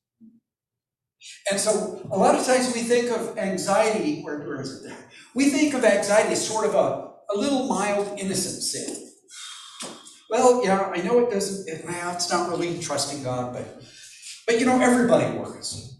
And 1.50 1.60
so 1.60 2.08
a 2.10 2.16
lot 2.16 2.34
of 2.34 2.44
times 2.44 2.74
we 2.74 2.80
think 2.80 3.10
of 3.10 3.38
anxiety, 3.38 4.22
where, 4.22 4.38
where 4.40 4.60
is 4.60 4.84
it? 4.84 4.92
We 5.34 5.50
think 5.50 5.74
of 5.74 5.84
anxiety 5.84 6.32
as 6.32 6.46
sort 6.46 6.66
of 6.66 6.74
a, 6.74 7.12
a 7.34 7.36
little 7.36 7.66
mild, 7.68 8.18
innocent 8.18 8.62
sin. 8.62 9.10
Well, 10.30 10.64
yeah, 10.64 10.90
I 10.94 11.00
know 11.00 11.20
it 11.20 11.30
doesn't, 11.30 11.68
it, 11.68 11.84
well, 11.86 12.14
it's 12.14 12.30
not 12.30 12.50
really 12.50 12.78
trusting 12.78 13.22
God, 13.22 13.54
but, 13.54 13.82
but 14.46 14.58
you 14.58 14.66
know, 14.66 14.80
everybody 14.80 15.36
worries. 15.38 15.97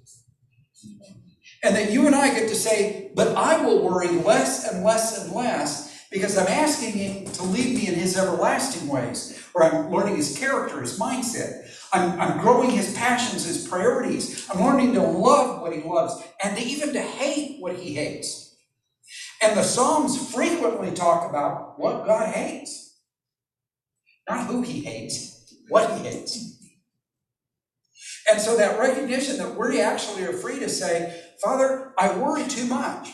And 1.64 1.74
that 1.76 1.90
you 1.90 2.06
and 2.06 2.14
I 2.14 2.32
get 2.34 2.48
to 2.48 2.54
say, 2.54 3.10
but 3.14 3.36
I 3.36 3.64
will 3.64 3.82
worry 3.82 4.08
less 4.08 4.70
and 4.72 4.84
less 4.84 5.24
and 5.24 5.34
less 5.34 6.06
because 6.10 6.38
I'm 6.38 6.46
asking 6.46 6.92
Him 6.92 7.32
to 7.32 7.42
lead 7.42 7.74
me 7.74 7.88
in 7.88 7.94
His 7.94 8.16
everlasting 8.16 8.88
ways, 8.88 9.44
or 9.54 9.64
I'm 9.64 9.90
learning 9.90 10.16
His 10.16 10.38
character, 10.38 10.80
His 10.80 10.98
mindset. 10.98 11.68
I'm, 11.92 12.20
I'm 12.20 12.40
growing 12.40 12.70
His 12.70 12.94
passions, 12.94 13.44
His 13.44 13.66
priorities. 13.66 14.48
I'm 14.50 14.64
learning 14.64 14.94
to 14.94 15.02
love 15.02 15.60
what 15.62 15.74
He 15.74 15.82
loves 15.82 16.22
and 16.42 16.56
to 16.56 16.62
even 16.62 16.92
to 16.94 17.02
hate 17.02 17.60
what 17.60 17.76
He 17.76 17.94
hates. 17.94 18.56
And 19.42 19.56
the 19.56 19.62
Psalms 19.62 20.32
frequently 20.32 20.92
talk 20.92 21.28
about 21.28 21.78
what 21.78 22.06
God 22.06 22.34
hates. 22.34 22.98
Not 24.28 24.46
who 24.46 24.62
he 24.62 24.82
hates, 24.82 25.54
what 25.68 25.90
he 25.98 26.08
hates. 26.08 26.58
And 28.30 28.40
so 28.40 28.56
that 28.56 28.78
recognition 28.78 29.38
that 29.38 29.56
we 29.56 29.80
actually 29.80 30.24
are 30.24 30.34
free 30.34 30.58
to 30.58 30.68
say, 30.68 31.22
Father, 31.42 31.92
I 31.98 32.16
worry 32.16 32.46
too 32.48 32.66
much. 32.66 33.10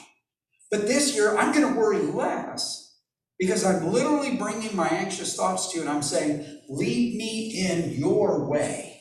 But 0.71 0.87
this 0.87 1.15
year, 1.15 1.37
I'm 1.37 1.53
going 1.53 1.73
to 1.73 1.79
worry 1.79 2.01
less 2.03 2.99
because 3.39 3.65
I'm 3.65 3.93
literally 3.93 4.37
bringing 4.37 4.75
my 4.75 4.89
anxious 4.89 5.37
thoughts 5.37 5.71
to 5.71 5.77
you 5.77 5.83
and 5.83 5.91
I'm 5.91 6.03
saying, 6.03 6.63
lead 6.69 7.17
me 7.17 7.67
in 7.69 7.93
your 7.93 8.49
way. 8.49 9.01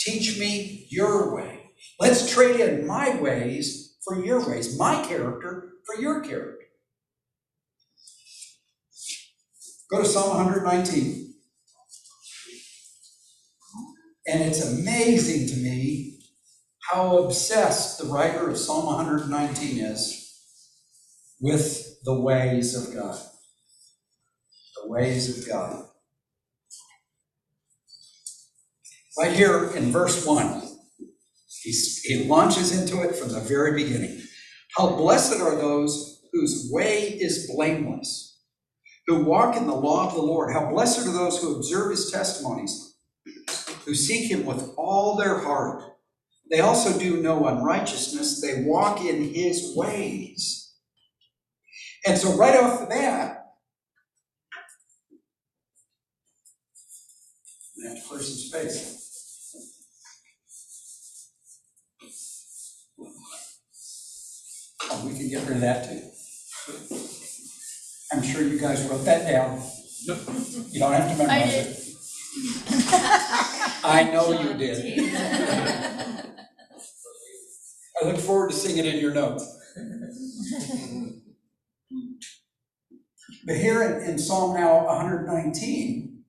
Teach 0.00 0.38
me 0.38 0.86
your 0.90 1.34
way. 1.34 1.70
Let's 1.98 2.32
trade 2.32 2.60
in 2.60 2.86
my 2.86 3.20
ways 3.20 3.96
for 4.04 4.24
your 4.24 4.46
ways, 4.48 4.78
my 4.78 5.04
character 5.04 5.72
for 5.86 6.00
your 6.00 6.20
character. 6.20 6.58
Go 9.90 10.02
to 10.02 10.04
Psalm 10.08 10.36
119. 10.36 11.34
And 14.26 14.42
it's 14.42 14.64
amazing 14.64 15.48
to 15.48 15.56
me 15.56 16.21
how 16.90 17.18
obsessed 17.18 17.98
the 17.98 18.06
writer 18.06 18.48
of 18.48 18.58
Psalm 18.58 18.86
119 18.86 19.84
is 19.84 20.40
with 21.40 21.98
the 22.04 22.18
ways 22.18 22.74
of 22.74 22.94
God. 22.94 23.18
The 24.82 24.88
ways 24.90 25.38
of 25.38 25.48
God. 25.48 25.84
Right 29.18 29.32
here 29.32 29.70
in 29.76 29.92
verse 29.92 30.24
1, 30.26 30.62
he's, 31.62 32.00
he 32.02 32.24
launches 32.24 32.80
into 32.80 33.02
it 33.02 33.14
from 33.14 33.28
the 33.28 33.40
very 33.40 33.72
beginning. 33.84 34.22
How 34.76 34.96
blessed 34.96 35.40
are 35.40 35.54
those 35.56 36.22
whose 36.32 36.70
way 36.72 37.08
is 37.08 37.50
blameless, 37.54 38.40
who 39.06 39.24
walk 39.24 39.56
in 39.56 39.66
the 39.66 39.74
law 39.74 40.08
of 40.08 40.14
the 40.14 40.22
Lord. 40.22 40.52
How 40.54 40.70
blessed 40.70 41.06
are 41.06 41.12
those 41.12 41.40
who 41.40 41.56
observe 41.56 41.90
his 41.90 42.10
testimonies, 42.10 42.96
who 43.84 43.94
seek 43.94 44.30
him 44.30 44.46
with 44.46 44.72
all 44.76 45.16
their 45.16 45.40
heart. 45.40 45.91
They 46.52 46.60
also 46.60 46.98
do 46.98 47.16
no 47.22 47.46
unrighteousness, 47.46 48.42
they 48.42 48.62
walk 48.64 49.00
in 49.00 49.32
his 49.32 49.74
ways. 49.74 50.74
And 52.06 52.18
so, 52.18 52.36
right 52.36 52.54
off 52.62 52.80
the 52.80 52.86
bat, 52.86 53.46
I 57.82 57.88
have 57.88 58.02
to 58.02 58.06
clear 58.06 58.20
some 58.20 58.36
space. 58.36 58.98
Oh, 64.90 65.06
we 65.06 65.16
can 65.16 65.30
get 65.30 65.48
rid 65.48 65.56
of 65.56 65.60
that 65.62 65.88
too. 65.88 66.02
I'm 68.12 68.22
sure 68.22 68.42
you 68.42 68.58
guys 68.58 68.82
wrote 68.88 69.06
that 69.06 69.26
down. 69.26 69.62
You 70.70 70.80
don't 70.80 70.92
have 70.92 71.10
to 71.12 71.16
memorize 71.16 71.54
it. 71.54 71.78
I 73.84 74.10
know 74.12 74.32
you 74.38 74.52
did. 74.52 75.78
I 78.02 78.06
look 78.06 78.18
forward 78.18 78.50
to 78.50 78.56
seeing 78.56 78.78
it 78.78 78.86
in 78.86 79.00
your 79.00 79.14
notes. 79.14 79.44
But 83.44 83.56
here 83.56 83.82
in, 83.82 84.10
in 84.10 84.18
Psalm 84.18 84.56
now 84.56 84.84
119, 84.84 86.24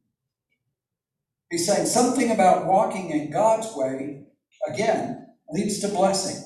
he's 1.50 1.68
saying 1.68 1.86
something 1.88 2.32
about 2.32 2.66
walking 2.66 3.10
in 3.10 3.32
God's 3.32 3.76
way, 3.76 4.24
again, 4.68 5.28
leads 5.50 5.80
to 5.80 5.88
blessing. 5.90 6.44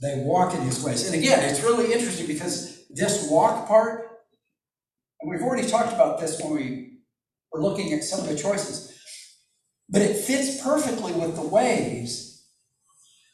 They 0.00 0.22
walk 0.24 0.54
in 0.54 0.62
his 0.62 0.82
ways. 0.82 1.06
And 1.06 1.14
again, 1.14 1.44
it's 1.44 1.62
really 1.62 1.92
interesting 1.92 2.26
because 2.26 2.86
this 2.88 3.28
walk 3.30 3.68
part, 3.68 4.09
and 5.20 5.30
we've 5.30 5.42
already 5.42 5.68
talked 5.68 5.92
about 5.92 6.20
this 6.20 6.40
when 6.40 6.54
we 6.54 6.98
were 7.52 7.62
looking 7.62 7.92
at 7.92 8.04
some 8.04 8.20
of 8.20 8.28
the 8.28 8.36
choices, 8.36 8.98
but 9.88 10.02
it 10.02 10.16
fits 10.16 10.62
perfectly 10.62 11.12
with 11.12 11.36
the 11.36 11.46
ways 11.46 12.30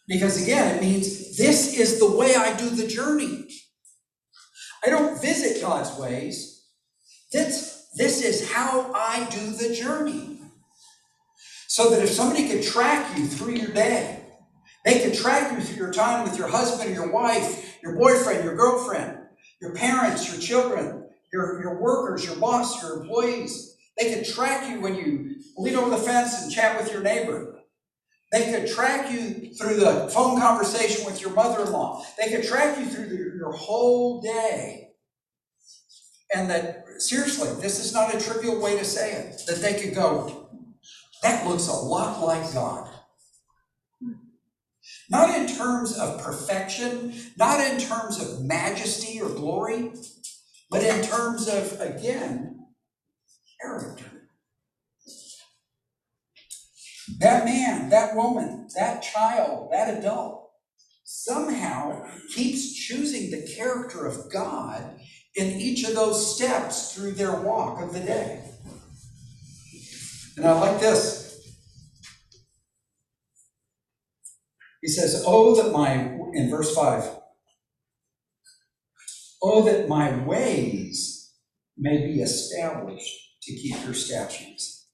because 0.08 0.42
again, 0.42 0.76
it 0.76 0.80
means 0.80 1.36
this 1.36 1.78
is 1.78 1.98
the 1.98 2.10
way 2.10 2.34
I 2.36 2.56
do 2.56 2.70
the 2.70 2.86
journey. 2.86 3.48
I 4.84 4.90
don't 4.90 5.20
visit 5.20 5.60
God's 5.60 5.98
ways. 5.98 6.64
This, 7.32 7.88
this 7.96 8.24
is 8.24 8.52
how 8.52 8.92
I 8.94 9.26
do 9.30 9.50
the 9.50 9.74
journey. 9.74 10.40
So 11.66 11.90
that 11.90 12.02
if 12.02 12.10
somebody 12.10 12.48
could 12.48 12.62
track 12.62 13.18
you 13.18 13.26
through 13.26 13.54
your 13.54 13.72
day, 13.72 14.22
they 14.84 15.00
could 15.00 15.14
track 15.14 15.52
you 15.52 15.60
through 15.60 15.76
your 15.76 15.92
time 15.92 16.22
with 16.22 16.38
your 16.38 16.46
husband, 16.46 16.94
your 16.94 17.10
wife, 17.10 17.76
your 17.82 17.96
boyfriend, 17.96 18.44
your 18.44 18.54
girlfriend, 18.54 19.18
your 19.60 19.74
parents, 19.74 20.30
your 20.30 20.40
children, 20.40 21.05
your, 21.36 21.60
your 21.60 21.78
workers, 21.78 22.24
your 22.24 22.36
boss, 22.36 22.82
your 22.82 23.02
employees. 23.02 23.76
They 23.98 24.14
could 24.14 24.26
track 24.26 24.70
you 24.70 24.80
when 24.80 24.94
you 24.94 25.36
lean 25.58 25.76
over 25.76 25.90
the 25.90 25.98
fence 25.98 26.42
and 26.42 26.50
chat 26.52 26.80
with 26.80 26.92
your 26.92 27.02
neighbor. 27.02 27.60
They 28.32 28.50
could 28.50 28.68
track 28.68 29.12
you 29.12 29.54
through 29.54 29.76
the 29.76 30.10
phone 30.12 30.40
conversation 30.40 31.04
with 31.04 31.20
your 31.20 31.30
mother 31.30 31.64
in 31.64 31.72
law. 31.72 32.02
They 32.18 32.30
could 32.30 32.44
track 32.44 32.78
you 32.78 32.86
through 32.86 33.08
the, 33.08 33.16
your 33.36 33.52
whole 33.52 34.20
day. 34.20 34.88
And 36.34 36.50
that, 36.50 36.84
seriously, 36.98 37.48
this 37.60 37.84
is 37.84 37.92
not 37.92 38.14
a 38.14 38.18
trivial 38.18 38.60
way 38.60 38.76
to 38.78 38.84
say 38.84 39.12
it, 39.12 39.42
that 39.46 39.60
they 39.60 39.80
could 39.80 39.94
go, 39.94 40.48
that 41.22 41.46
looks 41.46 41.68
a 41.68 41.72
lot 41.72 42.24
like 42.24 42.52
God. 42.52 42.90
Not 45.08 45.38
in 45.38 45.46
terms 45.46 45.96
of 45.96 46.20
perfection, 46.20 47.14
not 47.36 47.60
in 47.60 47.78
terms 47.78 48.20
of 48.20 48.44
majesty 48.44 49.20
or 49.20 49.28
glory, 49.28 49.92
but 50.70 50.82
in 50.82 51.02
terms 51.02 51.48
of, 51.48 51.80
again, 51.80 52.66
character. 53.60 54.04
That 57.20 57.44
man, 57.44 57.88
that 57.90 58.16
woman, 58.16 58.68
that 58.76 59.02
child, 59.02 59.70
that 59.72 59.98
adult 59.98 60.50
somehow 61.04 62.04
keeps 62.34 62.74
choosing 62.74 63.30
the 63.30 63.46
character 63.56 64.06
of 64.06 64.30
God 64.32 64.98
in 65.36 65.60
each 65.60 65.86
of 65.88 65.94
those 65.94 66.34
steps 66.36 66.94
through 66.94 67.12
their 67.12 67.40
walk 67.40 67.80
of 67.82 67.92
the 67.92 68.00
day. 68.00 68.42
And 70.36 70.46
I 70.46 70.58
like 70.58 70.80
this. 70.80 71.26
He 74.82 74.88
says, 74.88 75.24
Oh, 75.26 75.60
that 75.62 75.72
my, 75.72 75.94
in 76.34 76.50
verse 76.50 76.74
5, 76.74 77.04
oh, 79.42 79.64
that 79.64 79.88
my 79.88 80.24
ways 80.24 81.34
may 81.76 82.06
be 82.06 82.20
established 82.22 83.12
to 83.42 83.54
keep 83.54 83.82
your 83.84 83.94
statutes. 83.94 84.88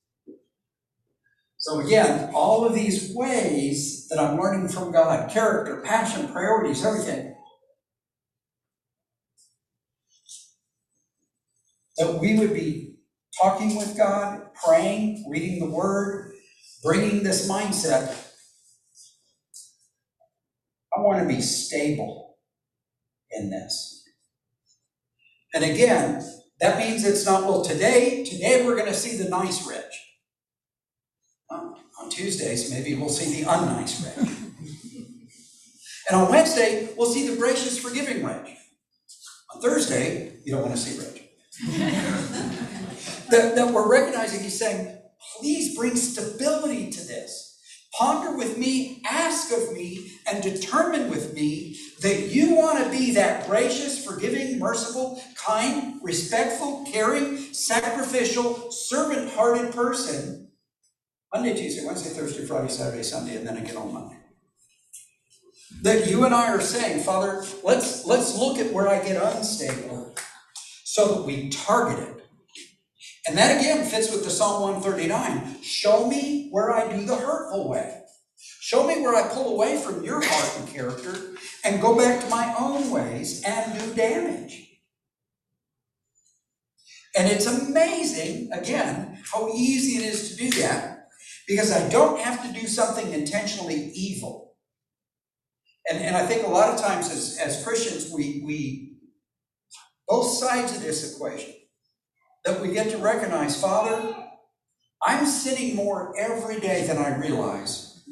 So 1.59 1.81
again, 1.81 2.31
all 2.35 2.65
of 2.65 2.75
these 2.75 3.15
ways 3.15 4.09
that 4.09 4.19
I'm 4.19 4.39
learning 4.39 4.69
from 4.69 4.93
God 4.93 5.31
character, 5.31 5.83
passion, 5.83 6.29
priorities, 6.29 6.85
everything 6.85 7.37
that 11.99 12.21
we 12.21 12.39
would 12.39 12.55
be 12.55 12.97
talking 13.41 13.77
with 13.77 13.97
God, 13.97 14.43
praying, 14.55 15.27
reading 15.31 15.61
the 15.61 15.71
Word, 15.75 16.33
bringing 16.83 17.23
this 17.23 17.49
mindset 17.49 18.17
I 20.97 21.01
want 21.01 21.21
to 21.21 21.35
be 21.35 21.41
stable 21.41 22.39
in 23.31 23.51
this. 23.51 24.02
And 25.55 25.65
again, 25.65 26.23
that 26.61 26.79
means 26.79 27.05
it's 27.05 27.27
not, 27.27 27.45
well, 27.45 27.63
today, 27.63 28.25
today 28.25 28.65
we're 28.65 28.77
going 28.77 28.89
to 28.89 28.95
see 28.95 29.17
the 29.17 29.29
nice 29.29 29.67
rich. 29.67 29.83
On, 31.51 31.75
on 32.01 32.09
Tuesdays, 32.09 32.71
maybe 32.71 32.95
we'll 32.95 33.09
see 33.09 33.43
the 33.43 33.49
unnice 33.49 34.05
rich. 34.05 34.29
and 36.09 36.21
on 36.21 36.31
Wednesday, 36.31 36.89
we'll 36.97 37.13
see 37.13 37.29
the 37.29 37.37
gracious, 37.37 37.79
forgiving 37.79 38.25
rich. 38.25 38.57
On 39.55 39.61
Thursday, 39.61 40.33
you 40.45 40.53
don't 40.53 40.63
want 40.63 40.75
to 40.75 40.81
see 40.81 40.99
rich. 40.99 41.23
that, 43.31 43.55
that 43.55 43.73
we're 43.73 43.91
recognizing, 43.91 44.43
he's 44.43 44.59
saying, 44.59 44.97
please 45.39 45.77
bring 45.77 45.97
stability 45.97 46.91
to 46.91 47.07
this. 47.07 47.52
Ponder 47.95 48.37
with 48.37 48.57
me, 48.57 49.03
ask 49.07 49.53
of 49.53 49.73
me, 49.75 50.13
and 50.27 50.43
determine 50.43 51.11
with 51.11 51.35
me 51.35 51.77
that 52.01 52.29
you 52.29 52.55
want 52.55 52.83
to 52.83 52.91
be 52.91 53.13
that 53.13 53.47
gracious, 53.47 54.05
forgiving, 54.05 54.59
merciful, 54.59 55.23
kind, 55.37 56.01
respectful, 56.03 56.87
caring, 56.91 57.37
sacrificial, 57.53 58.71
servant 58.71 59.31
hearted 59.31 59.73
person 59.73 60.49
Monday, 61.35 61.55
Tuesday, 61.55 61.85
Wednesday, 61.87 62.11
Thursday, 62.11 62.45
Friday, 62.45 62.69
Saturday, 62.69 63.03
Sunday, 63.03 63.37
and 63.37 63.47
then 63.47 63.57
again 63.57 63.77
on 63.77 63.93
Monday. 63.93 64.17
That 65.83 66.09
you 66.09 66.25
and 66.25 66.35
I 66.35 66.53
are 66.53 66.61
saying, 66.61 67.03
Father, 67.03 67.45
let's, 67.65 68.05
let's 68.05 68.37
look 68.37 68.59
at 68.59 68.73
where 68.73 68.89
I 68.89 69.03
get 69.03 69.23
unstable 69.23 70.15
so 70.85 71.15
that 71.15 71.23
we 71.23 71.49
target 71.49 72.07
it 72.07 72.22
And 73.27 73.39
that 73.39 73.61
again 73.61 73.85
fits 73.85 74.11
with 74.11 74.25
the 74.25 74.31
Psalm 74.31 74.63
139. 74.63 75.63
Show 75.63 76.09
me 76.09 76.49
where 76.51 76.73
I 76.73 76.91
do 76.95 77.05
the 77.05 77.17
hurtful 77.17 77.69
way. 77.69 78.01
Show 78.37 78.87
me 78.87 79.01
where 79.01 79.15
I 79.15 79.29
pull 79.29 79.55
away 79.55 79.77
from 79.81 80.03
your 80.03 80.21
heart 80.25 80.59
and 80.59 80.69
character 80.69 81.37
and 81.65 81.81
go 81.81 81.97
back 81.97 82.21
to 82.21 82.29
my 82.29 82.55
own 82.59 82.91
ways 82.91 83.43
and 83.45 83.79
do 83.79 83.95
damage. 83.95 84.81
And 87.15 87.31
it's 87.31 87.47
amazing, 87.47 88.51
again, 88.53 89.23
how 89.31 89.49
easy 89.51 90.03
it 90.03 90.13
is 90.13 90.31
to 90.31 90.37
do 90.37 90.63
that 90.63 91.09
because 91.47 91.71
I 91.71 91.89
don't 91.89 92.21
have 92.21 92.43
to 92.43 92.61
do 92.61 92.67
something 92.67 93.13
intentionally 93.13 93.91
evil. 93.95 94.55
And, 95.89 95.99
and 96.03 96.17
I 96.17 96.27
think 96.27 96.47
a 96.47 96.51
lot 96.51 96.73
of 96.73 96.81
times 96.81 97.11
as, 97.11 97.39
as 97.39 97.63
Christians, 97.65 98.11
we, 98.13 98.43
we, 98.45 98.97
both 100.09 100.27
sides 100.27 100.75
of 100.77 100.83
this 100.83 101.15
equation, 101.15 101.53
that 102.45 102.61
we 102.61 102.73
get 102.73 102.91
to 102.91 102.99
recognize, 102.99 103.61
Father, 103.61 104.17
I'm 105.05 105.27
sinning 105.27 105.77
more 105.77 106.15
every 106.19 106.61
day 106.61 106.87
than 106.87 106.99
I 106.99 107.17
realize 107.19 108.05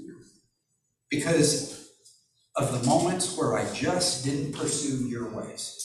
because 1.08 1.90
of 2.56 2.72
the 2.72 2.86
moments 2.86 3.36
where 3.36 3.56
I 3.56 3.72
just 3.72 4.24
didn't 4.24 4.54
pursue 4.54 5.08
your 5.08 5.28
ways. 5.30 5.76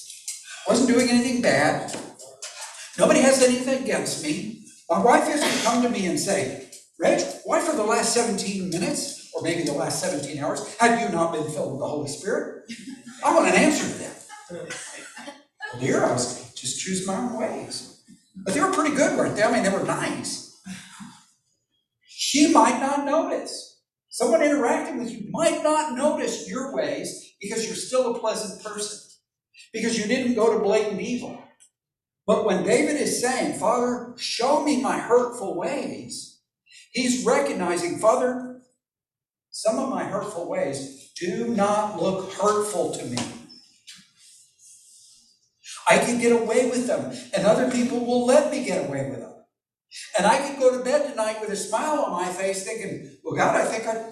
I 0.68 0.72
wasn't 0.72 0.90
doing 0.90 1.10
anything 1.10 1.42
bad. 1.42 1.96
Nobody 2.98 3.22
has 3.22 3.44
anything 3.44 3.84
against 3.84 4.24
me. 4.24 4.66
My 4.90 5.00
wife 5.00 5.24
has 5.26 5.42
to 5.42 5.64
come 5.64 5.84
to 5.84 5.90
me 5.90 6.08
and 6.08 6.20
say, 6.20 6.70
Reg, 7.00 7.22
why 7.44 7.60
for 7.62 7.76
the 7.76 7.84
last 7.84 8.14
17 8.14 8.70
minutes, 8.70 9.32
or 9.34 9.42
maybe 9.42 9.64
the 9.64 9.74
last 9.74 10.02
17 10.02 10.40
hours, 10.40 10.76
have 10.78 11.00
you 11.02 11.10
not 11.10 11.34
been 11.34 11.50
filled 11.52 11.74
with 11.74 11.82
the 11.82 11.88
Holy 11.88 12.08
Spirit? 12.08 12.72
I 13.24 13.34
want 13.34 13.48
an 13.48 13.56
answer 13.56 13.84
to 13.84 14.00
that. 14.00 14.26
Well, 14.52 15.82
dear, 15.82 16.06
I 16.06 16.14
was 16.14 16.54
just 16.54 16.80
choosing 16.80 17.08
my 17.08 17.18
own 17.18 17.38
ways. 17.38 17.95
But 18.44 18.54
they 18.54 18.62
were 18.62 18.72
pretty 18.72 18.96
good, 18.96 19.18
weren't 19.18 19.36
they? 19.36 19.44
I 19.44 19.52
mean, 19.52 19.64
they 19.64 19.70
were 19.70 19.84
nice. 19.84 20.62
She 22.08 22.52
might 22.52 22.80
not 22.80 23.06
notice. 23.06 23.82
Someone 24.10 24.42
interacting 24.42 25.00
with 25.00 25.12
you 25.12 25.28
might 25.32 25.64
not 25.64 25.96
notice 25.96 26.50
your 26.50 26.74
ways 26.74 27.34
because 27.42 27.66
you're 27.66 27.76
still 27.76 28.16
a 28.16 28.20
pleasant 28.20 28.64
person, 28.64 28.98
because 29.74 29.98
you 29.98 30.06
didn't 30.06 30.36
go 30.36 30.54
to 30.54 30.64
blatant 30.64 31.02
evil. 31.02 31.42
But 32.26 32.46
when 32.46 32.64
David 32.64 32.96
is 32.96 33.22
saying, 33.22 33.60
Father, 33.60 34.14
show 34.18 34.64
me 34.64 34.82
my 34.82 34.98
hurtful 34.98 35.56
ways, 35.56 36.42
he's 36.92 37.26
recognizing, 37.26 38.00
Father, 38.00 38.62
some 39.52 39.78
of 39.80 39.90
my 39.90 40.04
hurtful 40.04 40.50
ways 40.50 41.12
do 41.20 41.50
not 41.50 42.02
look 42.02 42.34
hurtful 42.34 42.94
to 42.96 43.06
me. 43.06 43.18
I 45.88 46.00
can 46.00 46.20
get 46.20 46.32
away 46.32 46.70
with 46.70 46.88
them, 46.88 47.14
and 47.36 47.46
other 47.46 47.70
people 47.72 48.06
will 48.06 48.26
let 48.26 48.52
me 48.52 48.66
get 48.66 48.88
away 48.88 49.10
with 49.10 49.20
them. 49.20 49.34
And 50.18 50.28
I 50.28 50.38
can 50.38 50.60
go 50.60 50.78
to 50.78 50.84
bed 50.84 51.10
tonight 51.10 51.42
with 51.42 51.50
a 51.52 51.56
smile 51.56 52.02
on 52.06 52.12
my 52.12 52.32
face, 52.32 52.64
thinking, 52.66 53.18
"Well, 53.24 53.36
God, 53.36 53.56
I 53.56 53.66
think 53.66 53.88
I, 53.88 54.12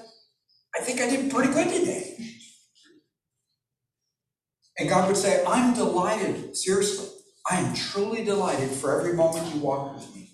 I 0.75 0.81
think 0.81 1.01
I 1.01 1.09
did 1.09 1.31
pretty 1.31 1.53
good 1.53 1.67
today." 1.69 2.17
And 4.77 4.89
God 4.89 5.07
would 5.07 5.17
say, 5.17 5.43
"I'm 5.45 5.73
delighted, 5.73 6.55
seriously. 6.57 7.09
I 7.49 7.57
am 7.57 7.73
truly 7.73 8.23
delighted 8.23 8.71
for 8.71 8.99
every 8.99 9.13
moment 9.13 9.53
you 9.53 9.61
walk 9.61 9.95
with 9.95 10.15
me. 10.15 10.31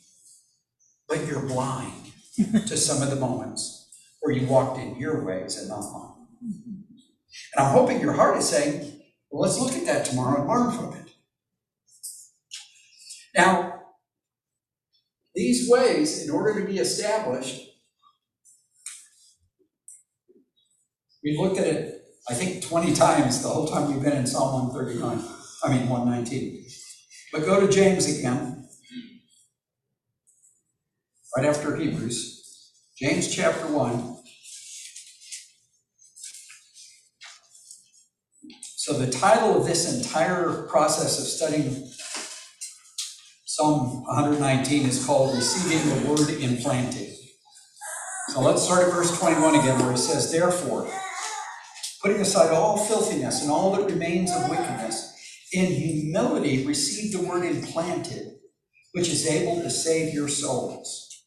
But 1.08 1.26
you're 1.26 1.42
blind 1.42 2.12
to 2.68 2.78
some 2.78 3.02
of 3.02 3.10
the 3.10 3.16
moments 3.16 3.90
where 4.22 4.34
you 4.36 4.48
walked 4.48 4.80
in 4.80 4.98
your 4.98 5.26
ways 5.26 5.58
and 5.58 5.70
not 5.70 5.92
mine. 5.92 6.28
And 7.56 7.66
I'm 7.66 7.74
hoping 7.74 8.00
your 8.00 8.14
heart 8.14 8.38
is 8.38 8.50
saying, 8.50 9.02
well, 9.32 9.44
let's 9.44 9.60
look 9.60 9.74
at 9.74 9.86
that 9.86 10.06
tomorrow 10.06 10.42
and 10.42 10.50
learn 10.50 10.72
from 10.72 10.94
it. 11.00 11.09
Now, 13.40 13.84
these 15.34 15.70
ways, 15.70 16.26
in 16.26 16.30
order 16.30 16.60
to 16.60 16.68
be 16.68 16.78
established, 16.78 17.70
we 21.24 21.38
looked 21.38 21.58
at 21.58 21.66
it, 21.66 22.04
I 22.30 22.34
think, 22.34 22.62
20 22.62 22.94
times 22.94 23.42
the 23.42 23.48
whole 23.48 23.66
time 23.66 23.94
we've 23.94 24.04
been 24.04 24.18
in 24.18 24.28
Psalm 24.28 24.72
139, 24.74 25.24
I 25.64 25.74
mean 25.74 25.88
119. 25.88 26.66
But 27.32 27.46
go 27.46 27.66
to 27.66 27.72
James 27.72 28.10
again, 28.20 28.68
right 31.38 31.46
after 31.46 31.78
Hebrews. 31.78 32.74
James 32.98 33.34
chapter 33.34 33.68
1. 33.68 34.18
So, 38.76 38.98
the 38.98 39.10
title 39.10 39.62
of 39.62 39.66
this 39.66 39.96
entire 39.96 40.64
process 40.64 41.20
of 41.22 41.26
studying 41.26 41.90
Psalm 43.60 44.06
119 44.06 44.88
is 44.88 45.06
called 45.06 45.36
Receiving 45.36 45.90
the 45.90 46.10
Word 46.10 46.30
Implanted. 46.30 47.14
So, 48.30 48.40
let's 48.40 48.64
start 48.64 48.88
at 48.88 48.94
verse 48.94 49.20
21 49.20 49.56
again, 49.56 49.78
where 49.80 49.92
he 49.92 49.98
says, 49.98 50.32
Therefore, 50.32 50.90
putting 52.02 52.22
aside 52.22 52.52
all 52.52 52.78
filthiness 52.78 53.42
and 53.42 53.52
all 53.52 53.76
that 53.76 53.92
remains 53.92 54.32
of 54.32 54.50
wickedness, 54.50 55.14
in 55.52 55.66
humility 55.66 56.66
receive 56.66 57.12
the 57.12 57.28
word 57.28 57.44
implanted, 57.44 58.30
which 58.94 59.10
is 59.10 59.28
able 59.28 59.62
to 59.62 59.70
save 59.70 60.14
your 60.14 60.30
souls. 60.30 61.26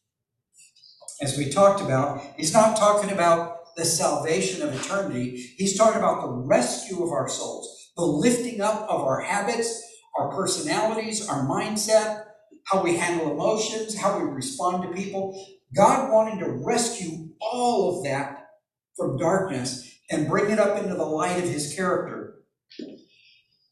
As 1.21 1.37
we 1.37 1.51
talked 1.51 1.81
about, 1.81 2.19
he's 2.35 2.51
not 2.51 2.75
talking 2.75 3.11
about 3.11 3.75
the 3.75 3.85
salvation 3.85 4.67
of 4.67 4.73
eternity, 4.73 5.53
he's 5.57 5.77
talking 5.77 5.99
about 5.99 6.23
the 6.23 6.31
rescue 6.31 7.03
of 7.03 7.11
our 7.11 7.29
souls, 7.29 7.91
the 7.95 8.01
lifting 8.03 8.59
up 8.59 8.89
of 8.89 9.01
our 9.01 9.21
habits, 9.21 9.83
our 10.17 10.31
personalities, 10.31 11.27
our 11.27 11.45
mindset, 11.47 12.22
how 12.65 12.83
we 12.83 12.97
handle 12.97 13.31
emotions, 13.31 13.97
how 13.97 14.19
we 14.19 14.25
respond 14.25 14.83
to 14.83 14.89
people. 14.89 15.47
God 15.75 16.11
wanting 16.11 16.39
to 16.39 16.51
rescue 16.51 17.29
all 17.41 17.97
of 17.97 18.05
that 18.05 18.49
from 18.97 19.17
darkness 19.17 19.97
and 20.11 20.29
bring 20.29 20.51
it 20.51 20.59
up 20.59 20.77
into 20.77 20.95
the 20.95 21.05
light 21.05 21.43
of 21.43 21.49
his 21.49 21.75
character 21.75 22.27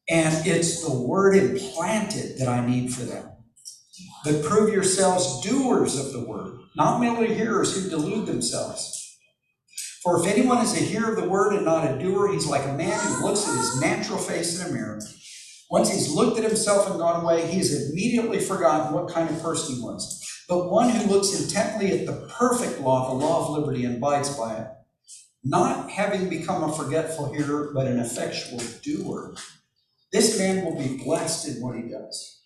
and 0.09 0.45
it's 0.45 0.85
the 0.87 0.93
word 0.95 1.35
implanted 1.35 2.37
that 2.37 2.47
I 2.47 2.65
need 2.65 2.93
for 2.93 3.03
them. 3.03 3.29
But 4.25 4.43
prove 4.43 4.73
yourselves 4.73 5.41
doers 5.41 5.97
of 5.99 6.13
the 6.13 6.25
word, 6.27 6.59
not 6.75 6.99
merely 6.99 7.33
hearers 7.33 7.75
who 7.75 7.89
delude 7.89 8.27
themselves. 8.27 8.97
For 10.03 10.19
if 10.21 10.27
anyone 10.27 10.59
is 10.59 10.73
a 10.73 10.83
hearer 10.83 11.13
of 11.13 11.21
the 11.21 11.29
word 11.29 11.53
and 11.53 11.65
not 11.65 11.89
a 11.89 11.99
doer, 11.99 12.31
he's 12.31 12.47
like 12.47 12.65
a 12.65 12.73
man 12.73 12.99
who 12.99 13.25
looks 13.25 13.47
at 13.47 13.57
his 13.57 13.81
natural 13.81 14.19
face 14.19 14.59
in 14.59 14.69
a 14.69 14.73
mirror. 14.73 15.01
Once 15.71 15.89
he's 15.89 16.11
looked 16.11 16.37
at 16.37 16.43
himself 16.43 16.89
and 16.89 16.99
gone 16.99 17.23
away, 17.23 17.47
he 17.47 17.57
has 17.59 17.89
immediately 17.89 18.39
forgotten 18.39 18.93
what 18.93 19.09
kind 19.09 19.29
of 19.29 19.41
person 19.41 19.75
he 19.75 19.81
was. 19.81 20.19
But 20.49 20.69
one 20.69 20.89
who 20.89 21.09
looks 21.09 21.41
intently 21.41 21.97
at 21.97 22.05
the 22.05 22.27
perfect 22.27 22.81
law, 22.81 23.07
the 23.07 23.25
law 23.25 23.45
of 23.45 23.57
liberty, 23.57 23.85
and 23.85 23.95
abides 23.95 24.35
by 24.35 24.57
it, 24.57 24.67
not 25.45 25.89
having 25.89 26.27
become 26.27 26.61
a 26.61 26.73
forgetful 26.73 27.33
hearer, 27.33 27.71
but 27.73 27.87
an 27.87 27.99
effectual 27.99 28.59
doer, 28.83 29.33
this 30.11 30.37
man 30.37 30.65
will 30.65 30.77
be 30.77 31.01
blessed 31.01 31.47
in 31.47 31.61
what 31.61 31.77
he 31.77 31.83
does. 31.83 32.41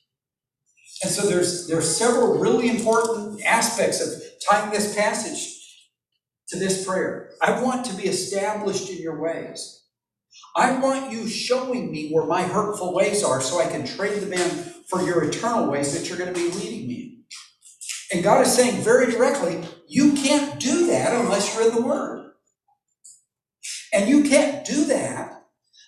And 1.04 1.12
so 1.12 1.28
there's 1.28 1.68
there's 1.68 1.98
several 1.98 2.38
really 2.38 2.70
important 2.70 3.44
aspects 3.44 4.02
of 4.02 4.22
tying 4.48 4.72
this 4.72 4.96
passage 4.96 5.52
to 6.50 6.60
this 6.60 6.86
prayer. 6.86 7.32
I 7.42 7.60
want 7.62 7.86
to 7.88 7.96
be 7.96 8.04
established 8.04 8.90
in 8.92 9.02
your 9.02 9.20
ways. 9.20 9.85
I 10.56 10.80
want 10.80 11.12
you 11.12 11.28
showing 11.28 11.91
me 11.91 12.10
where 12.12 12.26
my 12.26 12.43
hurtful 12.43 12.93
ways 12.93 13.24
are 13.24 13.41
so 13.41 13.60
I 13.60 13.67
can 13.67 13.86
trade 13.86 14.21
them 14.21 14.34
in 14.34 14.50
for 14.89 15.02
your 15.02 15.24
eternal 15.24 15.69
ways 15.69 15.93
that 15.93 16.08
you're 16.08 16.17
going 16.17 16.34
to 16.34 16.39
be 16.39 16.52
leading 16.52 16.88
me 16.88 16.95
in. 16.95 18.17
And 18.17 18.24
God 18.24 18.45
is 18.45 18.54
saying 18.54 18.84
very 18.84 19.12
directly, 19.12 19.63
you 19.88 20.13
can't 20.13 20.60
do 20.60 20.88
that 20.88 21.13
unless 21.13 21.54
you're 21.54 21.69
in 21.69 21.76
the 21.76 21.82
Word. 21.82 22.32
And 23.93 24.10
you 24.10 24.24
can't 24.24 24.65
do 24.65 24.86
that 24.86 25.43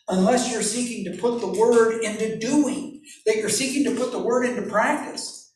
unless 0.08 0.52
you're 0.52 0.62
seeking 0.62 1.12
to 1.12 1.20
put 1.20 1.42
the 1.42 1.48
word 1.48 2.02
into 2.04 2.38
doing, 2.40 3.02
that 3.26 3.38
you're 3.38 3.50
seeking 3.50 3.84
to 3.84 4.00
put 4.00 4.12
the 4.12 4.20
word 4.20 4.46
into 4.46 4.62
practice. 4.64 5.54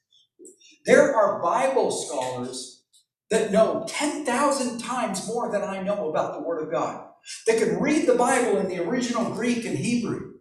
There 0.86 1.16
are 1.16 1.42
Bible 1.42 1.92
scholars 1.92 2.84
that 3.30 3.52
know 3.52 3.86
10,000 3.88 4.80
times 4.80 5.28
more 5.28 5.52
than 5.52 5.64
I 5.64 5.82
know 5.82 6.10
about 6.10 6.34
the 6.34 6.42
Word 6.42 6.64
of 6.64 6.72
God, 6.72 7.11
that 7.48 7.58
can 7.58 7.80
read 7.80 8.08
the 8.08 8.16
Bible 8.16 8.58
in 8.58 8.70
the 8.70 8.80
original 8.80 9.34
Greek 9.34 9.66
and 9.66 9.78
Hebrew, 9.78 10.34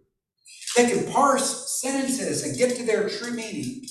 that 0.77 0.91
can 0.93 1.13
parse 1.13 1.81
sentences 1.81 2.45
and 2.45 2.57
get 2.57 2.77
to 2.77 2.85
their 2.85 3.09
true 3.09 3.33
meaning. 3.33 3.83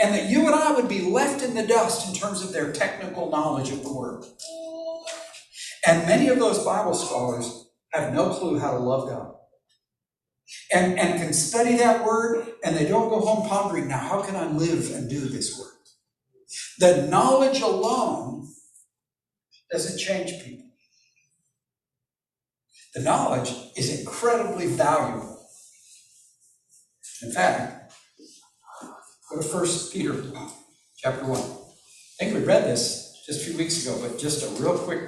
And 0.00 0.14
that 0.14 0.28
you 0.28 0.46
and 0.46 0.54
I 0.54 0.72
would 0.72 0.88
be 0.88 1.02
left 1.02 1.42
in 1.42 1.54
the 1.54 1.66
dust 1.66 2.08
in 2.08 2.14
terms 2.14 2.42
of 2.42 2.52
their 2.52 2.72
technical 2.72 3.30
knowledge 3.30 3.70
of 3.70 3.82
the 3.84 3.92
Word. 3.92 4.24
And 5.86 6.06
many 6.06 6.28
of 6.28 6.38
those 6.38 6.64
Bible 6.64 6.94
scholars 6.94 7.70
have 7.92 8.14
no 8.14 8.30
clue 8.30 8.58
how 8.58 8.72
to 8.72 8.78
love 8.78 9.08
God. 9.08 9.34
And, 10.72 10.98
and 10.98 11.20
can 11.20 11.32
study 11.32 11.76
that 11.76 12.04
word, 12.04 12.46
and 12.64 12.76
they 12.76 12.86
don't 12.86 13.08
go 13.08 13.20
home 13.20 13.48
pondering, 13.48 13.88
now, 13.88 13.98
how 13.98 14.22
can 14.22 14.36
I 14.36 14.50
live 14.50 14.92
and 14.94 15.08
do 15.08 15.20
this 15.20 15.58
word? 15.58 15.68
The 16.78 17.06
knowledge 17.08 17.60
alone 17.60 18.48
doesn't 19.70 19.98
change 19.98 20.42
people. 20.44 20.71
The 22.94 23.02
knowledge 23.02 23.54
is 23.76 24.00
incredibly 24.00 24.66
valuable. 24.66 25.46
In 27.22 27.32
fact, 27.32 27.78
Go 29.30 29.40
to 29.40 29.48
First 29.48 29.92
Peter, 29.92 30.14
chapter 30.98 31.24
one. 31.24 31.40
I 31.40 32.24
think 32.24 32.34
we 32.34 32.44
read 32.44 32.64
this 32.64 33.22
just 33.26 33.42
a 33.42 33.44
few 33.44 33.56
weeks 33.56 33.86
ago, 33.86 33.98
but 34.02 34.18
just 34.18 34.44
a 34.44 34.62
real 34.62 34.76
quick 34.78 35.00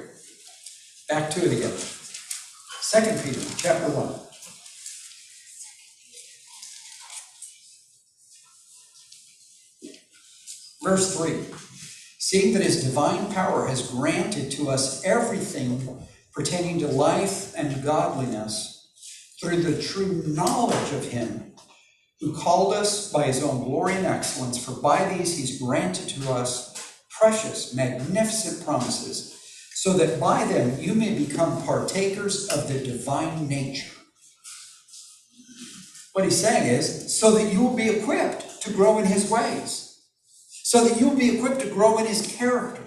back 1.09 1.31
to 1.31 1.45
it 1.45 1.53
again. 1.59 1.73
Second 2.81 3.23
Peter, 3.23 3.41
chapter 3.59 3.91
one. 3.91 4.21
Verse 10.83 11.17
three. 11.17 11.45
Seeing 12.19 12.55
that 12.55 12.63
his 12.63 12.85
divine 12.85 13.33
power 13.33 13.67
has 13.67 13.91
granted 13.91 14.51
to 14.53 14.71
us 14.71 15.05
everything 15.05 15.99
pertaining 16.35 16.81
to 16.81 16.89
life 16.89 17.55
and 17.57 17.85
godliness 17.85 18.91
through 19.41 19.63
the 19.63 19.81
true 19.83 20.23
knowledge 20.27 20.93
of 20.93 21.05
him 21.05 21.55
who 22.21 22.35
called 22.35 22.73
us 22.75 23.13
by 23.13 23.25
his 23.25 23.43
own 23.43 23.65
glory 23.65 23.95
and 23.95 24.07
excellence, 24.07 24.63
for 24.63 24.81
by 24.81 25.15
these 25.15 25.37
he's 25.37 25.61
granted 25.61 26.09
to 26.09 26.33
us 26.33 26.73
precious, 27.21 27.75
magnificent 27.75 28.65
promises, 28.65 29.39
so 29.75 29.93
that 29.93 30.19
by 30.19 30.45
them 30.47 30.81
you 30.81 30.95
may 30.95 31.19
become 31.19 31.63
partakers 31.65 32.49
of 32.49 32.69
the 32.69 32.79
divine 32.79 33.49
nature. 33.49 33.93
What 36.13 36.25
he's 36.25 36.41
saying 36.41 36.69
is, 36.69 37.19
so 37.19 37.33
that 37.33 37.53
you 37.53 37.63
will 37.63 37.77
be 37.77 37.91
equipped 37.91 38.63
to 38.63 38.73
grow 38.73 38.99
in 38.99 39.05
his 39.07 39.31
ways, 39.31 40.03
so 40.49 40.85
that 40.87 40.99
you 40.99 41.09
will 41.09 41.17
be 41.17 41.37
equipped 41.37 41.61
to 41.61 41.71
grow 41.71 41.99
in 41.99 42.07
his 42.07 42.27
character. 42.27 42.84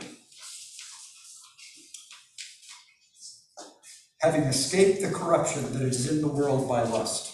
Having 4.28 4.50
escaped 4.50 5.02
the 5.02 5.10
corruption 5.10 5.72
that 5.72 5.84
is 5.84 6.12
in 6.12 6.20
the 6.20 6.28
world 6.28 6.68
by 6.68 6.84
lust. 6.84 7.34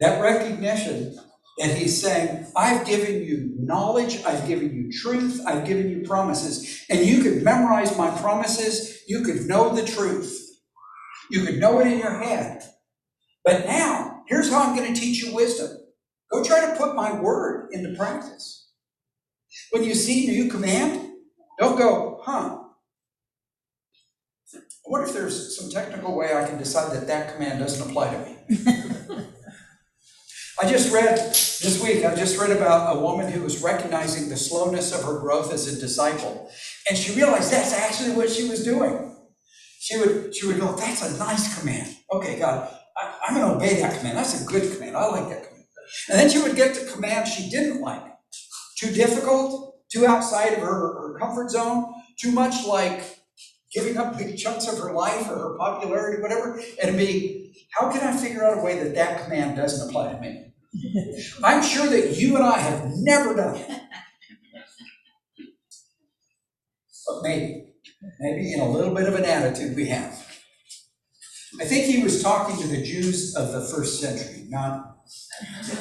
That 0.00 0.20
recognition 0.20 1.16
that 1.58 1.78
he's 1.78 2.02
saying, 2.02 2.48
I've 2.56 2.84
given 2.84 3.22
you 3.22 3.54
knowledge, 3.56 4.20
I've 4.24 4.48
given 4.48 4.74
you 4.74 4.90
truth, 4.90 5.40
I've 5.46 5.64
given 5.64 5.90
you 5.90 6.02
promises, 6.02 6.84
and 6.90 7.06
you 7.06 7.22
could 7.22 7.44
memorize 7.44 7.96
my 7.96 8.10
promises, 8.18 9.04
you 9.06 9.22
could 9.22 9.42
know 9.42 9.72
the 9.72 9.86
truth, 9.86 10.44
you 11.30 11.44
could 11.44 11.60
know 11.60 11.78
it 11.78 11.86
in 11.86 12.00
your 12.00 12.20
head. 12.20 12.64
But 13.44 13.64
now, 13.64 14.24
here's 14.26 14.50
how 14.50 14.64
I'm 14.64 14.74
going 14.74 14.92
to 14.92 15.00
teach 15.00 15.22
you 15.22 15.36
wisdom. 15.36 15.70
Go 16.32 16.42
try 16.42 16.68
to 16.68 16.76
put 16.76 16.96
my 16.96 17.12
word 17.20 17.68
into 17.70 17.94
practice. 17.94 18.72
When 19.70 19.84
you 19.84 19.94
see 19.94 20.26
new 20.26 20.50
command, 20.50 21.12
don't 21.60 21.78
go, 21.78 22.22
huh. 22.24 22.64
I 24.86 24.90
wonder 24.90 25.08
if 25.08 25.14
there's 25.14 25.58
some 25.58 25.68
technical 25.68 26.14
way 26.14 26.32
I 26.32 26.46
can 26.46 26.58
decide 26.58 26.92
that 26.92 27.08
that 27.08 27.34
command 27.34 27.58
doesn't 27.58 27.90
apply 27.90 28.14
to 28.14 28.18
me. 28.20 28.36
I 30.62 30.70
just 30.70 30.92
read 30.92 31.16
this 31.18 31.82
week, 31.82 32.04
I 32.04 32.14
just 32.14 32.38
read 32.38 32.50
about 32.50 32.96
a 32.96 33.00
woman 33.00 33.30
who 33.30 33.42
was 33.42 33.62
recognizing 33.62 34.28
the 34.28 34.36
slowness 34.36 34.94
of 34.94 35.04
her 35.04 35.18
growth 35.18 35.52
as 35.52 35.66
a 35.66 35.80
disciple. 35.80 36.50
And 36.88 36.96
she 36.96 37.16
realized 37.16 37.52
that's 37.52 37.72
actually 37.72 38.14
what 38.14 38.30
she 38.30 38.48
was 38.48 38.62
doing. 38.62 39.16
She 39.80 39.98
would, 39.98 40.34
she 40.34 40.46
would 40.46 40.60
go, 40.60 40.76
That's 40.76 41.02
a 41.02 41.18
nice 41.18 41.58
command. 41.58 41.94
Okay, 42.12 42.38
God, 42.38 42.72
I, 42.96 43.18
I'm 43.26 43.34
going 43.34 43.48
to 43.48 43.56
obey 43.56 43.80
that 43.80 43.98
command. 43.98 44.16
That's 44.16 44.40
a 44.40 44.46
good 44.46 44.72
command. 44.72 44.96
I 44.96 45.06
like 45.08 45.28
that 45.30 45.48
command. 45.48 45.64
And 46.10 46.18
then 46.20 46.30
she 46.30 46.38
would 46.38 46.54
get 46.54 46.74
to 46.74 46.86
commands 46.92 47.34
she 47.34 47.50
didn't 47.50 47.80
like. 47.80 48.02
Too 48.78 48.92
difficult, 48.92 49.80
too 49.90 50.06
outside 50.06 50.52
of 50.52 50.60
her, 50.60 50.68
her 50.68 51.18
comfort 51.18 51.50
zone, 51.50 51.92
too 52.18 52.30
much 52.30 52.64
like 52.64 53.15
giving 53.72 53.96
up 53.96 54.16
big 54.16 54.36
chunks 54.36 54.68
of 54.68 54.78
her 54.78 54.92
life 54.92 55.28
or 55.28 55.36
her 55.36 55.56
popularity, 55.58 56.22
whatever. 56.22 56.60
And 56.82 56.96
be, 56.96 57.66
how 57.72 57.90
can 57.90 58.02
I 58.02 58.16
figure 58.16 58.44
out 58.44 58.58
a 58.58 58.62
way 58.62 58.78
that 58.82 58.94
that 58.94 59.24
command 59.24 59.56
doesn't 59.56 59.88
apply 59.88 60.12
to 60.12 60.20
me? 60.20 60.52
I'm 61.44 61.62
sure 61.62 61.86
that 61.86 62.16
you 62.16 62.36
and 62.36 62.44
I 62.44 62.58
have 62.58 62.90
never 62.96 63.34
done 63.34 63.56
it. 63.56 63.68
But 67.06 67.22
maybe, 67.22 67.66
maybe 68.18 68.52
in 68.52 68.60
a 68.60 68.68
little 68.68 68.94
bit 68.94 69.06
of 69.06 69.14
an 69.14 69.24
attitude 69.24 69.76
we 69.76 69.86
have. 69.86 70.26
I 71.60 71.64
think 71.64 71.86
he 71.86 72.02
was 72.02 72.22
talking 72.22 72.56
to 72.60 72.66
the 72.66 72.82
Jews 72.82 73.34
of 73.34 73.52
the 73.52 73.60
first 73.60 74.00
century, 74.00 74.44
not, 74.48 74.98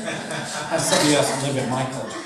not 0.71 0.79
somebody 0.79 1.15
else 1.15 1.41
who 1.41 1.47
lived 1.47 1.59
in 1.59 1.69
my 1.69 1.83
culture. 1.91 2.19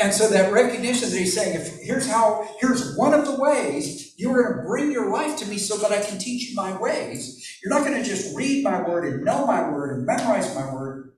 And 0.00 0.14
so 0.14 0.28
that 0.28 0.52
recognition 0.52 1.10
that 1.10 1.18
he's 1.18 1.34
saying, 1.34 1.56
if 1.60 1.80
here's 1.82 2.08
how, 2.08 2.48
here's 2.60 2.96
one 2.96 3.14
of 3.14 3.26
the 3.26 3.36
ways 3.36 4.14
you're 4.16 4.42
going 4.42 4.56
to 4.56 4.62
bring 4.68 4.92
your 4.92 5.10
life 5.10 5.36
to 5.38 5.46
me 5.46 5.58
so 5.58 5.76
that 5.78 5.92
I 5.92 6.00
can 6.04 6.18
teach 6.18 6.50
you 6.50 6.56
my 6.56 6.76
ways. 6.80 7.58
You're 7.62 7.74
not 7.76 7.86
going 7.86 8.00
to 8.00 8.08
just 8.08 8.36
read 8.36 8.64
my 8.64 8.82
word 8.82 9.04
and 9.06 9.24
know 9.24 9.46
my 9.46 9.68
word 9.70 9.96
and 9.96 10.06
memorize 10.06 10.54
my 10.54 10.72
word. 10.72 11.12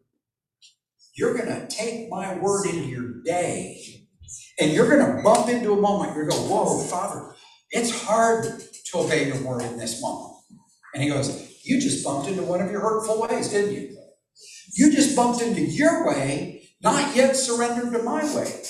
You're 1.15 1.35
going 1.35 1.49
to 1.49 1.67
take 1.69 2.09
my 2.11 2.39
word 2.39 2.67
into 2.67 2.87
your 2.87 3.23
day. 3.23 4.07
And 4.59 4.73
you're 4.73 4.89
going 4.89 5.17
to 5.17 5.23
bump 5.23 5.49
into 5.49 5.73
a 5.73 5.81
moment. 5.81 6.15
You're 6.15 6.29
going 6.29 6.49
whoa, 6.49 6.83
Father, 6.85 7.35
it's 7.71 8.05
hard 8.05 8.45
to 8.45 8.99
obey 8.99 9.27
your 9.27 9.43
word 9.43 9.63
in 9.63 9.79
this 9.79 10.01
moment. 10.03 10.37
And 10.95 11.03
he 11.03 11.09
goes, 11.11 11.55
You 11.63 11.81
just 11.81 12.05
bumped 12.05 12.29
into 12.29 12.43
one 12.43 12.61
of 12.61 12.71
your 12.71 12.81
hurtful 12.81 13.23
ways, 13.23 13.51
didn't 13.51 13.75
you? 13.75 13.97
You 14.75 14.93
just 14.93 15.17
bumped 15.17 15.43
into 15.43 15.63
your 15.63 16.07
way 16.07 16.60
not 16.83 17.15
yet 17.15 17.37
surrendered 17.37 17.93
to 17.93 18.03
my 18.03 18.23
way. 18.35 18.63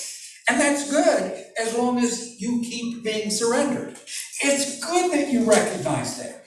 And 0.49 0.59
that's 0.59 0.89
good 0.89 1.45
as 1.59 1.77
long 1.77 1.99
as 1.99 2.41
you 2.41 2.61
keep 2.61 3.03
being 3.03 3.29
surrendered. 3.29 3.97
It's 4.43 4.83
good 4.83 5.11
that 5.11 5.31
you 5.31 5.49
recognize 5.49 6.17
that. 6.17 6.45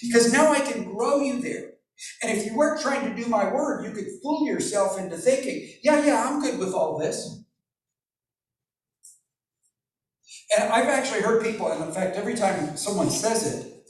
Because 0.00 0.32
now 0.32 0.52
I 0.52 0.60
can 0.60 0.84
grow 0.84 1.20
you 1.20 1.40
there. 1.40 1.72
And 2.22 2.36
if 2.36 2.46
you 2.46 2.56
weren't 2.56 2.80
trying 2.80 3.08
to 3.08 3.22
do 3.22 3.28
my 3.28 3.52
word, 3.52 3.84
you 3.84 3.92
could 3.92 4.06
fool 4.22 4.46
yourself 4.46 4.98
into 4.98 5.16
thinking, 5.16 5.68
yeah, 5.82 6.04
yeah, 6.04 6.24
I'm 6.26 6.40
good 6.40 6.58
with 6.58 6.74
all 6.74 6.98
this. 6.98 7.44
And 10.58 10.72
I've 10.72 10.88
actually 10.88 11.22
heard 11.22 11.44
people, 11.44 11.70
and 11.70 11.82
in 11.84 11.92
fact, 11.92 12.16
every 12.16 12.34
time 12.34 12.76
someone 12.76 13.10
says 13.10 13.54
it, 13.54 13.84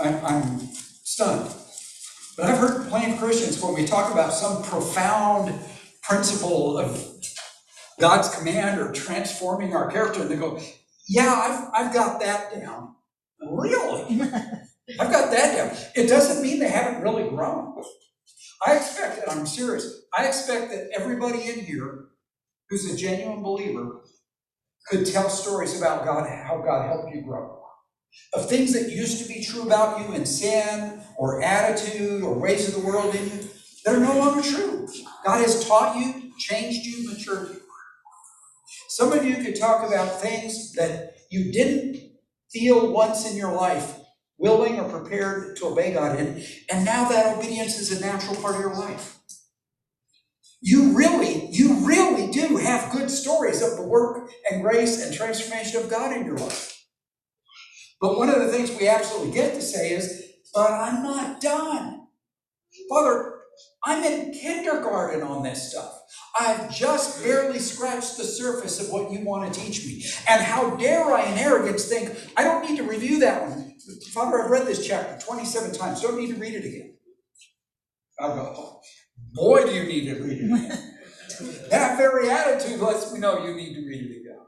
I'm, 0.00 0.24
I'm 0.24 0.58
stunned. 0.74 1.50
But 2.36 2.46
I've 2.46 2.58
heard 2.58 2.88
plain 2.88 3.16
Christians 3.16 3.62
when 3.62 3.74
we 3.74 3.86
talk 3.86 4.12
about 4.12 4.32
some 4.32 4.62
profound 4.62 5.54
principle 6.10 6.78
of 6.78 7.06
God's 8.00 8.34
command 8.34 8.80
or 8.80 8.92
transforming 8.92 9.74
our 9.74 9.90
character, 9.90 10.22
and 10.22 10.30
they 10.30 10.36
go, 10.36 10.60
Yeah, 11.08 11.32
I've, 11.74 11.86
I've 11.88 11.94
got 11.94 12.20
that 12.20 12.54
down. 12.54 12.96
Really? 13.42 14.22
I've 15.00 15.12
got 15.12 15.30
that 15.32 15.56
down. 15.56 15.78
It 15.96 16.08
doesn't 16.08 16.42
mean 16.42 16.60
they 16.60 16.68
haven't 16.70 17.02
really 17.02 17.28
grown. 17.30 17.82
I 18.66 18.76
expect, 18.76 19.22
and 19.28 19.40
I'm 19.40 19.46
serious, 19.46 20.02
I 20.16 20.26
expect 20.26 20.72
that 20.72 20.90
everybody 20.94 21.48
in 21.48 21.60
here 21.60 22.06
who's 22.70 22.92
a 22.92 22.96
genuine 22.96 23.42
believer 23.42 24.02
could 24.88 25.06
tell 25.06 25.30
stories 25.30 25.78
about 25.78 26.04
God, 26.04 26.28
how 26.28 26.62
God 26.64 26.88
helped 26.88 27.14
you 27.14 27.22
grow. 27.22 27.58
Of 28.34 28.48
things 28.48 28.72
that 28.74 28.90
used 28.90 29.22
to 29.22 29.28
be 29.28 29.44
true 29.44 29.62
about 29.64 30.00
you 30.00 30.14
in 30.14 30.26
sin 30.26 31.02
or 31.18 31.42
attitude 31.42 32.22
or 32.22 32.38
ways 32.38 32.68
of 32.68 32.82
the 32.82 32.86
world 32.88 33.14
in 33.14 33.24
you 33.26 33.48
that 33.84 33.96
are 33.96 34.00
no 34.00 34.18
longer 34.18 34.42
true. 34.42 34.88
God 35.24 35.42
has 35.42 35.66
taught 35.66 35.96
you, 35.96 36.32
changed 36.38 36.84
you, 36.86 37.08
matured 37.08 37.50
you. 37.50 37.60
Some 38.88 39.12
of 39.12 39.24
you 39.24 39.36
could 39.36 39.58
talk 39.58 39.86
about 39.86 40.20
things 40.20 40.72
that 40.74 41.14
you 41.30 41.52
didn't 41.52 41.98
feel 42.52 42.92
once 42.92 43.30
in 43.30 43.36
your 43.36 43.52
life 43.52 43.96
willing 44.38 44.80
or 44.80 44.88
prepared 44.88 45.56
to 45.56 45.66
obey 45.66 45.92
God 45.94 46.18
in, 46.18 46.42
and 46.72 46.84
now 46.84 47.08
that 47.08 47.36
obedience 47.38 47.78
is 47.78 47.96
a 47.96 48.00
natural 48.00 48.36
part 48.36 48.56
of 48.56 48.60
your 48.60 48.74
life. 48.74 49.18
You 50.62 50.96
really, 50.96 51.48
you 51.50 51.86
really 51.86 52.30
do 52.32 52.56
have 52.56 52.92
good 52.92 53.10
stories 53.10 53.62
of 53.62 53.76
the 53.76 53.82
work 53.82 54.30
and 54.50 54.62
grace 54.62 55.04
and 55.04 55.14
transformation 55.14 55.80
of 55.82 55.90
God 55.90 56.16
in 56.16 56.26
your 56.26 56.38
life. 56.38 56.84
But 58.00 58.18
one 58.18 58.28
of 58.28 58.40
the 58.40 58.48
things 58.48 58.70
we 58.70 58.88
absolutely 58.88 59.32
get 59.32 59.54
to 59.54 59.62
say 59.62 59.92
is, 59.92 60.32
but 60.54 60.70
I'm 60.70 61.02
not 61.02 61.40
done. 61.40 62.08
Father, 62.90 63.39
I'm 63.84 64.04
in 64.04 64.32
kindergarten 64.32 65.22
on 65.22 65.42
this 65.42 65.70
stuff. 65.72 66.00
I've 66.38 66.70
just 66.70 67.22
barely 67.22 67.58
scratched 67.58 68.16
the 68.16 68.24
surface 68.24 68.80
of 68.80 68.92
what 68.92 69.10
you 69.10 69.24
want 69.24 69.52
to 69.52 69.60
teach 69.60 69.86
me. 69.86 70.04
And 70.28 70.42
how 70.42 70.76
dare 70.76 71.04
I, 71.04 71.24
in 71.24 71.38
arrogance, 71.38 71.86
think, 71.88 72.14
I 72.36 72.44
don't 72.44 72.68
need 72.68 72.76
to 72.76 72.84
review 72.84 73.20
that 73.20 73.48
one. 73.48 73.74
Father, 74.12 74.42
I've 74.42 74.50
read 74.50 74.66
this 74.66 74.86
chapter 74.86 75.24
27 75.24 75.72
times, 75.72 76.02
don't 76.02 76.18
need 76.18 76.34
to 76.34 76.40
read 76.40 76.54
it 76.54 76.64
again. 76.64 76.96
I 78.20 78.28
go, 78.28 78.80
boy, 79.32 79.64
do 79.64 79.72
you 79.72 79.84
need 79.84 80.12
to 80.12 80.22
read 80.22 80.38
it 80.38 80.44
again. 80.44 80.94
that 81.70 81.96
very 81.96 82.28
attitude 82.28 82.80
lets 82.80 83.12
me 83.12 83.18
know 83.18 83.46
you 83.46 83.54
need 83.54 83.74
to 83.74 83.80
read 83.86 84.10
it 84.10 84.20
again. 84.20 84.38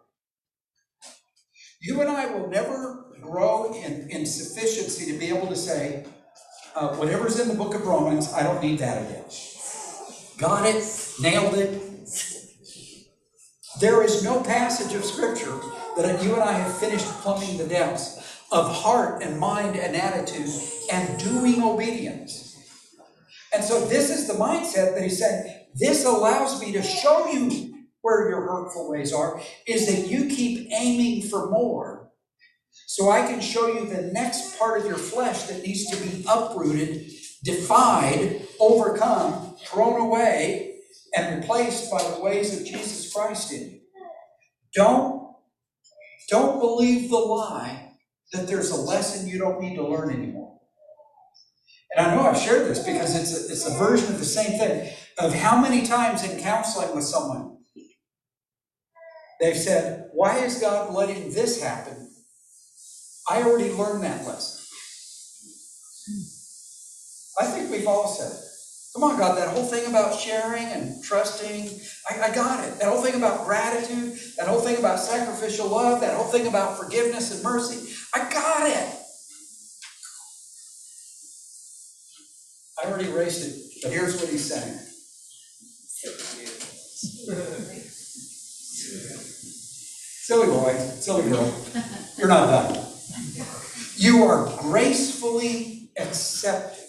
You 1.81 2.01
and 2.01 2.11
I 2.11 2.27
will 2.27 2.49
never 2.49 3.13
grow 3.21 3.73
in, 3.73 4.09
in 4.11 4.27
sufficiency 4.27 5.11
to 5.11 5.19
be 5.19 5.29
able 5.29 5.47
to 5.49 5.57
say, 5.57 6.05
uh, 6.75 6.95
whatever's 6.97 7.39
in 7.41 7.49
the 7.49 7.55
book 7.55 7.75
of 7.75 7.87
Romans, 7.87 8.33
I 8.33 8.43
don't 8.43 8.63
need 8.63 8.79
that 8.79 9.03
again. 9.03 9.25
Got 10.39 10.67
it, 10.67 10.85
nailed 11.21 11.55
it. 11.55 11.83
There 13.81 14.03
is 14.03 14.23
no 14.23 14.43
passage 14.43 14.95
of 14.95 15.05
scripture 15.05 15.59
that 15.97 16.23
you 16.23 16.35
and 16.35 16.43
I 16.43 16.53
have 16.53 16.79
finished 16.79 17.07
plumbing 17.21 17.59
the 17.59 17.67
depths 17.67 18.19
of 18.51 18.73
heart 18.75 19.23
and 19.23 19.39
mind 19.39 19.77
and 19.77 19.97
attitude 19.97 20.51
and 20.93 21.19
doing 21.19 21.63
obedience. 21.63 22.49
And 23.55 23.65
so 23.65 23.87
this 23.87 24.11
is 24.11 24.27
the 24.27 24.35
mindset 24.35 24.95
that 24.95 25.03
he's 25.03 25.19
saying, 25.19 25.67
this 25.75 26.05
allows 26.05 26.61
me 26.61 26.73
to 26.73 26.83
show 26.83 27.29
you 27.31 27.87
where 28.03 28.29
your 28.29 28.43
hurtful 28.43 28.91
ways 28.91 29.13
are, 29.13 29.41
is 29.67 29.87
that 29.87 30.09
you 30.09 30.29
keep 30.29 30.71
aiming 30.73 31.29
for 31.29 31.51
more. 31.51 32.02
So 32.87 33.11
I 33.11 33.27
can 33.27 33.41
show 33.41 33.69
you 33.69 33.87
the 33.87 34.11
next 34.13 34.59
part 34.59 34.81
of 34.81 34.87
your 34.87 34.99
flesh 34.99 35.45
that 35.45 35.63
needs 35.63 35.87
to 35.91 35.97
be 35.97 36.25
uprooted, 36.29 37.11
defied, 37.45 38.47
overcome, 38.61 39.57
thrown 39.65 40.01
away, 40.01 40.81
and 41.17 41.41
replaced 41.41 41.91
by 41.91 42.03
the 42.03 42.21
ways 42.21 42.59
of 42.59 42.67
Jesus 42.67 43.13
Christ 43.13 43.53
in 43.53 43.61
you. 43.61 43.81
Don't, 44.75 45.35
don't 46.31 46.59
believe 46.61 47.11
the 47.11 47.17
lie 47.17 47.93
that 48.33 48.47
there's 48.47 48.71
a 48.71 48.77
lesson 48.77 49.29
you 49.29 49.39
don't 49.39 49.61
need 49.61 49.77
to 49.77 49.87
learn 49.87 50.11
anymore. 50.11 50.61
And 51.95 52.07
I 52.07 52.15
know 52.15 52.23
I've 52.23 52.39
shared 52.39 52.69
this 52.69 52.79
because 52.79 53.15
it's 53.15 53.33
a, 53.33 53.53
it's 53.53 53.67
a 53.67 53.79
version 53.79 54.09
of 54.13 54.19
the 54.19 54.25
same 54.25 54.59
thing 54.59 54.93
of 55.19 55.35
how 55.35 55.61
many 55.61 55.87
times 55.87 56.25
in 56.25 56.41
counseling 56.41 56.95
with 56.95 57.05
someone 57.05 57.59
they've 59.41 59.57
said, 59.57 60.09
Why 60.15 60.39
is 60.39 60.59
God 60.61 60.95
letting 60.95 61.33
this 61.33 61.63
happen? 61.63 62.12
I 63.33 63.43
already 63.45 63.73
learned 63.73 64.05
that 64.05 64.27
lesson. 64.27 64.63
I 67.41 67.47
think 67.47 67.71
we've 67.71 67.89
all 67.89 68.07
said 68.07 68.31
it. 68.31 68.45
Come 68.95 69.05
on, 69.05 69.19
God, 69.19 69.39
that 69.39 69.49
whole 69.49 69.65
thing 69.65 69.87
about 69.87 70.21
sharing 70.21 70.65
and 70.67 71.03
trusting, 71.03 71.81
I, 72.11 72.29
I 72.29 72.35
got 72.35 72.63
it. 72.63 72.79
That 72.79 72.91
whole 72.93 73.03
thing 73.03 73.15
about 73.15 73.47
gratitude, 73.47 74.19
that 74.37 74.49
whole 74.49 74.61
thing 74.61 74.77
about 74.77 75.01
sacrificial 75.01 75.67
love, 75.69 76.03
that 76.03 76.15
whole 76.15 76.27
thing 76.27 76.47
about 76.47 76.77
forgiveness 76.79 77.35
and 77.35 77.43
mercy, 77.43 77.95
I 78.15 78.31
got 78.31 78.69
it. 78.69 78.99
I 82.85 82.89
already 82.91 83.09
erased 83.09 83.47
it, 83.47 83.81
but 83.83 83.93
here's 83.93 84.21
what 84.21 84.29
he's 84.29 84.53
saying. 84.53 84.79
Silly 90.11 90.49
boy, 90.49 90.77
silly 91.01 91.31
girl, 91.31 91.55
you're 92.19 92.29
not 92.29 92.47
done. 92.47 92.82
You 94.03 94.25
are 94.25 94.53
gracefully 94.59 95.93
accepted. 95.97 96.85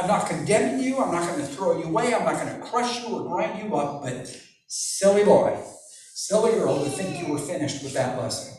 I'm 0.00 0.08
not 0.08 0.28
condemning 0.28 0.82
you, 0.82 0.98
I'm 0.98 1.12
not 1.12 1.28
going 1.28 1.46
to 1.46 1.46
throw 1.46 1.78
you 1.78 1.84
away, 1.84 2.12
I'm 2.12 2.24
not 2.24 2.44
going 2.44 2.58
to 2.58 2.66
crush 2.66 3.04
you 3.04 3.14
or 3.14 3.28
grind 3.28 3.62
you 3.62 3.76
up, 3.76 4.02
but 4.02 4.36
silly 4.66 5.22
boy, 5.22 5.56
silly 6.14 6.50
girl 6.58 6.82
to 6.82 6.90
think 6.90 7.24
you 7.24 7.32
were 7.32 7.38
finished 7.38 7.84
with 7.84 7.94
that 7.94 8.18
lesson. 8.18 8.52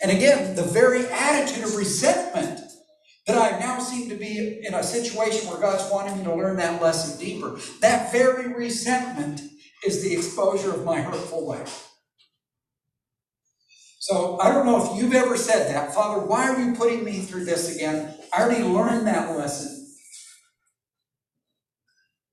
And 0.00 0.12
again, 0.12 0.54
the 0.54 0.62
very 0.62 1.04
attitude 1.08 1.64
of 1.64 1.74
resentment 1.74 2.60
that 3.26 3.36
I 3.36 3.58
now 3.58 3.80
seem 3.80 4.08
to 4.10 4.14
be 4.14 4.64
in 4.64 4.74
a 4.74 4.82
situation 4.84 5.50
where 5.50 5.58
God's 5.58 5.90
wanting 5.90 6.18
me 6.18 6.22
to 6.22 6.36
learn 6.36 6.58
that 6.58 6.80
lesson 6.80 7.18
deeper. 7.18 7.58
That 7.80 8.12
very 8.12 8.54
resentment 8.54 9.42
is 9.84 10.04
the 10.04 10.14
exposure 10.14 10.72
of 10.72 10.84
my 10.84 11.00
hurtful 11.00 11.48
way. 11.48 11.64
So 14.04 14.38
I 14.38 14.52
don't 14.52 14.66
know 14.66 14.84
if 14.84 15.00
you've 15.00 15.14
ever 15.14 15.34
said 15.34 15.74
that, 15.74 15.94
Father, 15.94 16.20
why 16.26 16.50
are 16.50 16.60
you 16.60 16.74
putting 16.74 17.04
me 17.04 17.20
through 17.20 17.46
this 17.46 17.74
again? 17.74 18.14
I 18.34 18.42
already 18.42 18.62
learned 18.62 19.06
that 19.06 19.34
lesson. 19.34 19.96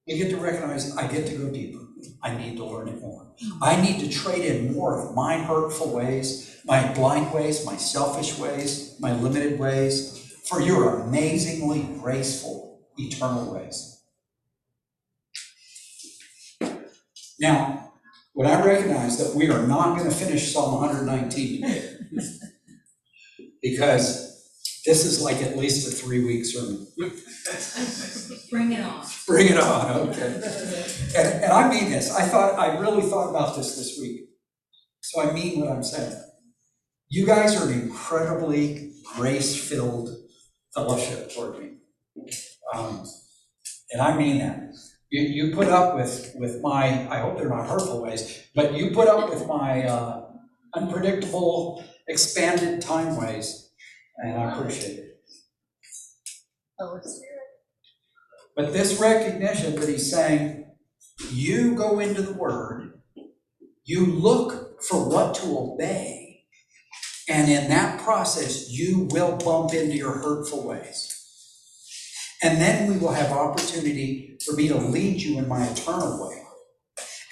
You 0.05 0.21
get 0.21 0.31
to 0.31 0.35
recognize 0.35 0.97
I 0.97 1.07
get 1.07 1.27
to 1.27 1.37
go 1.37 1.49
deeper. 1.49 1.79
I 2.21 2.35
need 2.35 2.57
to 2.57 2.65
learn 2.65 2.89
it 2.89 2.99
more. 2.99 3.31
I 3.61 3.81
need 3.81 4.01
to 4.01 4.09
trade 4.09 4.43
in 4.43 4.73
more 4.73 4.99
of 4.99 5.15
my 5.15 5.37
hurtful 5.37 5.93
ways, 5.93 6.59
my 6.65 6.93
blind 6.93 7.33
ways, 7.33 7.65
my 7.65 7.77
selfish 7.77 8.37
ways, 8.37 8.97
my 8.99 9.13
limited 9.13 9.57
ways, 9.57 10.35
for 10.43 10.59
your 10.59 10.99
amazingly 11.03 11.83
graceful, 12.01 12.81
eternal 12.97 13.53
ways. 13.53 14.03
Now, 17.39 17.90
when 18.33 18.47
I 18.47 18.63
recognize 18.65 19.17
that 19.17 19.35
we 19.35 19.49
are 19.49 19.65
not 19.67 19.97
going 19.97 20.09
to 20.09 20.15
finish 20.15 20.53
Psalm 20.53 20.81
119 20.81 21.61
today, 21.61 21.95
because 23.61 24.31
this 24.85 25.05
is 25.05 25.21
like 25.21 25.37
at 25.43 25.57
least 25.57 25.87
a 25.87 25.91
three 25.91 26.23
week 26.23 26.45
sermon. 26.45 26.87
Bring 28.49 28.71
it 28.71 28.81
on. 28.81 29.05
Bring 29.27 29.47
it 29.47 29.57
on, 29.57 30.09
okay. 30.09 30.41
And, 31.15 31.43
and 31.43 31.51
I 31.51 31.69
mean 31.69 31.89
this. 31.91 32.13
I 32.13 32.23
thought, 32.23 32.57
I 32.57 32.77
really 32.77 33.03
thought 33.03 33.29
about 33.29 33.55
this 33.55 33.75
this 33.75 33.97
week. 33.99 34.21
So 35.01 35.21
I 35.21 35.33
mean 35.33 35.61
what 35.61 35.71
I'm 35.71 35.83
saying. 35.83 36.15
You 37.09 37.25
guys 37.25 37.59
are 37.61 37.67
an 37.67 37.79
incredibly 37.81 38.93
grace 39.15 39.55
filled 39.69 40.09
fellowship 40.73 41.33
toward 41.33 41.59
me. 41.59 41.77
Um, 42.73 43.05
and 43.91 44.01
I 44.01 44.17
mean 44.17 44.39
that. 44.39 44.73
You, 45.11 45.23
you 45.23 45.55
put 45.55 45.67
up 45.69 45.95
with, 45.95 46.33
with 46.35 46.61
my, 46.61 47.07
I 47.09 47.19
hope 47.19 47.37
they're 47.37 47.49
not 47.49 47.67
hurtful 47.67 48.01
ways, 48.03 48.43
but 48.55 48.75
you 48.75 48.91
put 48.91 49.09
up 49.09 49.29
with 49.29 49.47
my 49.47 49.85
uh, 49.85 50.27
unpredictable, 50.75 51.83
expanded 52.07 52.81
time 52.81 53.17
ways, 53.17 53.71
and 54.17 54.37
I 54.37 54.53
appreciate 54.57 54.99
it. 54.99 55.19
But 58.55 58.73
this 58.73 58.99
recognition 59.01 59.75
that 59.75 59.89
he's 59.89 60.11
saying, 60.11 60.65
you 61.31 61.75
go 61.75 61.99
into 61.99 62.21
the 62.21 62.33
Word, 62.33 63.01
you 63.85 64.05
look 64.05 64.83
for 64.83 65.09
what 65.09 65.35
to 65.35 65.57
obey, 65.57 66.45
and 67.29 67.51
in 67.51 67.69
that 67.69 68.01
process, 68.01 68.69
you 68.71 69.07
will 69.11 69.37
bump 69.37 69.73
into 69.73 69.97
your 69.97 70.13
hurtful 70.13 70.67
ways. 70.67 71.10
And 72.43 72.61
then 72.61 72.89
we 72.91 72.97
will 72.97 73.13
have 73.13 73.31
opportunity 73.31 74.37
for 74.45 74.53
me 74.55 74.67
to 74.69 74.77
lead 74.77 75.21
you 75.21 75.39
in 75.39 75.47
my 75.47 75.65
eternal 75.67 76.27
way. 76.27 76.41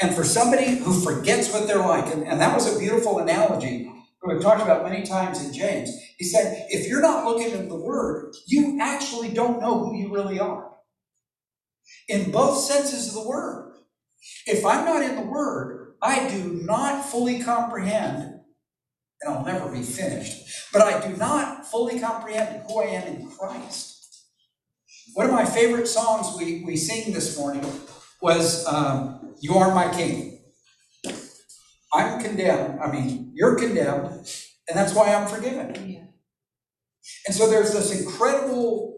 And 0.02 0.16
for 0.16 0.24
somebody 0.24 0.78
who 0.78 1.00
forgets 1.02 1.54
what 1.54 1.68
they're 1.68 1.80
like, 1.80 2.14
and, 2.14 2.26
and 2.28 2.42
that 2.42 2.56
was 2.56 2.74
a 2.74 2.80
beautiful 2.80 3.20
analogy 3.20 3.92
we've 4.26 4.42
talked 4.42 4.62
about 4.62 4.84
many 4.84 5.06
times 5.06 5.44
in 5.44 5.54
James. 5.54 5.92
He 6.18 6.26
said, 6.26 6.68
if 6.70 6.88
you're 6.88 7.02
not 7.02 7.26
looking 7.26 7.54
at 7.54 7.70
the 7.70 7.76
Word, 7.76 8.36
you 8.48 8.80
actually 8.82 9.30
don't 9.30 9.62
know 9.62 9.80
who 9.80 9.96
you 9.98 10.14
really 10.14 10.40
are 10.40 10.70
in 12.10 12.32
both 12.32 12.60
senses 12.60 13.10
of 13.10 13.16
the 13.24 13.30
word. 13.30 13.74
If 14.46 14.66
I'm 14.66 14.86
not 14.86 15.04
in 15.04 15.16
the 15.16 15.24
word, 15.24 15.96
I 16.02 16.30
do 16.30 16.62
not 16.64 17.06
fully 17.06 17.42
comprehend, 17.42 18.42
and 19.22 19.34
I'll 19.34 19.46
never 19.46 19.72
be 19.72 19.84
finished, 19.84 20.70
but 20.74 20.82
I 20.82 21.08
do 21.08 21.16
not 21.18 21.68
fully 21.68 22.00
comprehend 22.00 22.64
who 22.68 22.82
I 22.82 22.88
am 22.88 23.08
in 23.08 23.30
Christ. 23.30 23.99
One 25.14 25.26
of 25.26 25.32
my 25.32 25.46
favorite 25.46 25.88
songs 25.88 26.38
we, 26.38 26.64
we 26.64 26.78
sing 26.78 27.14
this 27.14 27.38
morning 27.38 27.66
was 28.22 28.66
um, 28.68 29.36
You 29.42 29.56
Are 29.56 29.74
My 29.74 29.92
King. 29.94 30.40
I'm 31.94 32.22
condemned, 32.22 32.80
I 32.80 32.92
mean, 32.92 33.32
you're 33.34 33.56
condemned, 33.56 34.06
and 34.68 34.78
that's 34.78 34.94
why 34.94 35.14
I'm 35.14 35.28
forgiven. 35.28 35.90
Yeah. 35.90 36.06
And 37.26 37.36
so 37.36 37.50
there's 37.50 37.74
this 37.74 38.00
incredible 38.00 38.98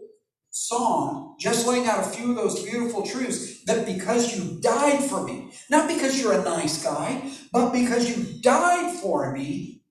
song 0.50 1.36
just 1.40 1.66
laying 1.66 1.86
out 1.86 2.00
a 2.00 2.10
few 2.10 2.30
of 2.30 2.36
those 2.36 2.62
beautiful 2.62 3.06
truths 3.06 3.64
that 3.64 3.86
because 3.86 4.36
you 4.36 4.60
died 4.60 5.02
for 5.02 5.24
me, 5.24 5.50
not 5.70 5.88
because 5.88 6.20
you're 6.20 6.38
a 6.38 6.44
nice 6.44 6.82
guy, 6.84 7.30
but 7.52 7.72
because 7.72 8.08
you 8.08 8.40
died 8.42 8.94
for 8.96 9.32
me, 9.32 9.82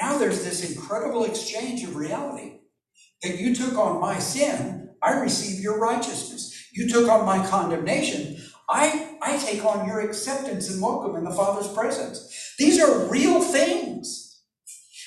now 0.00 0.16
there's 0.16 0.44
this 0.44 0.70
incredible 0.70 1.24
exchange 1.24 1.82
of 1.82 1.96
reality 1.96 2.60
that 3.22 3.38
you 3.38 3.54
took 3.54 3.76
on 3.76 4.00
my 4.00 4.20
sin, 4.20 4.77
I 5.02 5.20
receive 5.20 5.60
your 5.60 5.78
righteousness. 5.78 6.68
You 6.72 6.88
took 6.88 7.08
on 7.08 7.26
my 7.26 7.46
condemnation, 7.46 8.36
I, 8.68 9.16
I 9.22 9.38
take 9.38 9.64
on 9.64 9.86
your 9.86 10.00
acceptance 10.00 10.70
and 10.70 10.82
welcome 10.82 11.16
in 11.16 11.24
the 11.24 11.34
Father's 11.34 11.72
presence. 11.72 12.54
These 12.58 12.80
are 12.80 13.08
real 13.08 13.40
things. 13.40 14.42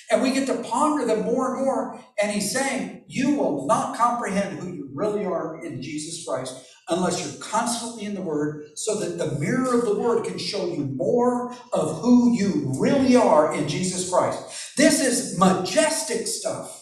And 0.09 0.21
we 0.21 0.33
get 0.33 0.47
to 0.47 0.63
ponder 0.63 1.05
them 1.05 1.23
more 1.23 1.55
and 1.55 1.65
more. 1.65 1.99
And 2.21 2.31
he's 2.31 2.51
saying, 2.51 3.05
you 3.07 3.35
will 3.35 3.67
not 3.67 3.95
comprehend 3.95 4.59
who 4.59 4.73
you 4.73 4.89
really 4.93 5.25
are 5.25 5.63
in 5.63 5.81
Jesus 5.81 6.25
Christ 6.25 6.65
unless 6.89 7.23
you're 7.23 7.41
constantly 7.41 8.05
in 8.05 8.15
the 8.15 8.21
Word, 8.21 8.65
so 8.75 8.99
that 8.99 9.17
the 9.17 9.39
mirror 9.39 9.75
of 9.75 9.85
the 9.85 9.97
Word 9.97 10.25
can 10.25 10.37
show 10.37 10.65
you 10.65 10.91
more 10.95 11.53
of 11.71 12.01
who 12.01 12.35
you 12.35 12.73
really 12.77 13.15
are 13.15 13.53
in 13.55 13.67
Jesus 13.69 14.09
Christ. 14.09 14.75
This 14.75 14.99
is 14.99 15.39
majestic 15.39 16.27
stuff. 16.27 16.80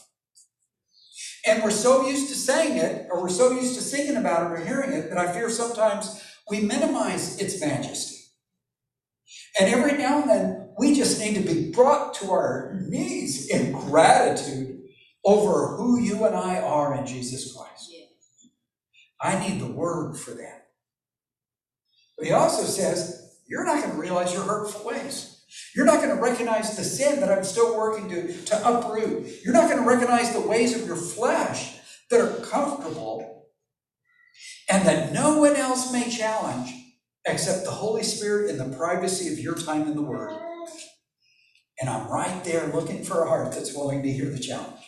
And 1.50 1.64
we're 1.64 1.72
so 1.72 2.08
used 2.08 2.30
to 2.30 2.36
saying 2.36 2.78
it, 2.78 3.08
or 3.12 3.22
we're 3.24 3.30
so 3.30 3.52
used 3.52 3.74
to 3.74 3.82
singing 3.82 4.18
about 4.18 4.52
it 4.52 4.54
or 4.54 4.64
hearing 4.64 4.93
it, 4.93 5.10
that 5.10 5.18
I 5.18 5.32
fear 5.32 5.50
sometimes 5.50 6.24
we 6.47 6.62
minimize 6.62 7.39
its 7.39 7.60
majesty. 7.60 8.18
And 9.60 9.74
every 9.74 9.97
now 9.97 10.22
and 10.22 10.30
then, 10.30 10.70
we 10.78 10.95
just 10.95 11.20
need 11.20 11.34
to 11.36 11.41
be 11.41 11.72
brought 11.72 12.14
to 12.16 12.32
our 12.32 12.80
knees 12.88 13.50
in 13.50 13.72
gratitude 13.72 14.80
over 15.26 15.76
who 15.76 16.00
you 16.00 16.24
and 16.26 16.36
I 16.36 16.60
are 16.60 16.95
in 16.95 17.06
Jesus 17.06 17.56
Christ. 17.56 17.91
I 19.22 19.39
need 19.47 19.60
the 19.60 19.72
word 19.72 20.18
for 20.18 20.32
that. 20.32 20.68
But 22.18 22.28
he 22.28 22.32
also 22.32 22.64
says, 22.64 23.38
you're 23.47 23.66
not 23.66 23.84
going 23.84 23.95
to 23.95 24.02
realize 24.02 24.34
your 24.34 24.43
hurtful 24.43 24.86
ways. 24.86 25.39
You're 25.76 25.86
not 25.86 25.97
going 26.04 26.16
to 26.16 26.22
recognize 26.22 26.78
the 26.78 26.84
sin 26.84 27.20
that 27.22 27.32
I'm 27.32 27.43
still 27.43 27.78
working 27.78 28.10
to, 28.10 28.34
to 28.45 28.70
uproot. 28.80 29.28
You're 29.43 29.54
not 29.54 29.70
going 29.70 29.84
to 29.84 29.89
recognize 29.89 30.34
the 30.34 30.41
ways 30.41 30.76
of 30.80 30.88
your 30.88 30.97
flesh 30.97 31.78
that 32.12 32.22
are 32.22 32.45
comfortable. 32.45 33.30
and 34.70 34.88
that 34.88 35.14
no 35.14 35.39
one 35.39 35.58
else 35.58 35.93
may 35.93 36.10
challenge 36.10 36.74
except 37.28 37.66
the 37.66 37.72
Holy 37.72 38.04
Spirit 38.04 38.52
in 38.52 38.58
the 38.58 38.78
privacy 38.78 39.32
of 39.34 39.39
your 39.39 39.56
time 39.56 39.84
in 39.84 39.95
the 39.95 40.04
Word. 40.04 40.34
And 41.82 41.89
I'm 41.89 42.08
right 42.10 42.43
there 42.45 42.68
looking 42.74 43.04
for 43.04 43.24
a 43.24 43.30
heart 43.30 43.54
that's 43.54 43.76
willing 43.76 44.04
to 44.04 44.12
hear 44.12 44.30
the 44.30 44.39
challenge. 44.39 44.82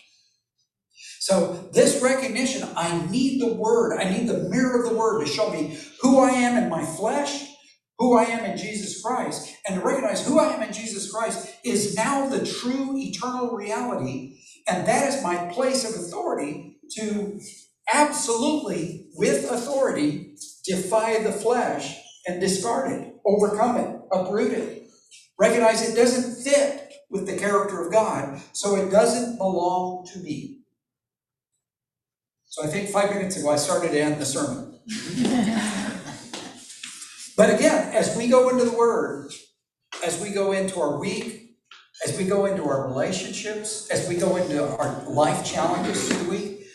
So, 1.19 1.69
this 1.73 2.01
recognition, 2.01 2.67
I 2.75 3.07
need 3.09 3.41
the 3.41 3.53
Word, 3.55 3.99
I 3.99 4.09
need 4.09 4.27
the 4.27 4.49
mirror 4.49 4.83
of 4.83 4.89
the 4.89 4.97
Word 4.97 5.25
to 5.25 5.31
show 5.31 5.51
me 5.51 5.77
who 6.01 6.19
I 6.19 6.31
am 6.31 6.61
in 6.63 6.69
my 6.69 6.85
flesh, 6.85 7.45
who 7.99 8.17
I 8.17 8.23
am 8.25 8.45
in 8.45 8.57
Jesus 8.57 9.01
Christ, 9.01 9.50
and 9.67 9.79
to 9.79 9.85
recognize 9.85 10.25
who 10.25 10.39
I 10.39 10.53
am 10.53 10.63
in 10.63 10.73
Jesus 10.73 11.11
Christ 11.11 11.55
is 11.63 11.95
now 11.95 12.27
the 12.27 12.45
true 12.45 12.97
eternal 12.97 13.51
reality, 13.51 14.39
and 14.67 14.87
that 14.87 15.07
is 15.07 15.23
my 15.23 15.51
place 15.53 15.87
of 15.87 16.01
authority 16.01 16.77
to 16.97 17.39
absolutely, 17.93 19.07
with 19.15 19.49
authority, 19.51 20.35
defy 20.65 21.21
the 21.21 21.31
flesh 21.31 21.97
and 22.27 22.39
discard 22.39 22.91
it, 22.91 23.15
overcome 23.25 23.77
it, 23.77 23.99
uproot 24.11 24.51
it. 24.51 24.87
Recognize 25.39 25.87
it 25.87 25.95
doesn't 25.95 26.43
fit 26.43 26.93
with 27.09 27.25
the 27.25 27.37
character 27.37 27.85
of 27.85 27.91
God, 27.91 28.39
so 28.53 28.75
it 28.75 28.91
doesn't 28.91 29.37
belong 29.37 30.05
to 30.13 30.19
me. 30.19 30.59
So 32.45 32.63
I 32.63 32.67
think 32.67 32.89
five 32.89 33.09
minutes 33.09 33.37
ago 33.37 33.49
I 33.49 33.55
started 33.55 33.91
to 33.91 33.99
end 33.99 34.21
the 34.21 34.25
sermon. 34.25 34.79
But 37.41 37.55
again, 37.55 37.93
as 37.95 38.15
we 38.15 38.27
go 38.27 38.49
into 38.49 38.65
the 38.65 38.77
Word, 38.77 39.31
as 40.03 40.21
we 40.21 40.31
go 40.31 40.51
into 40.51 40.79
our 40.79 40.99
week, 40.99 41.55
as 42.05 42.17
we 42.17 42.25
go 42.25 42.45
into 42.45 42.63
our 42.63 42.87
relationships, 42.87 43.89
as 43.91 44.07
we 44.09 44.15
go 44.15 44.35
into 44.37 44.63
our 44.77 45.03
life 45.09 45.45
challenges 45.45 46.09
the 46.09 46.29
week, 46.29 46.65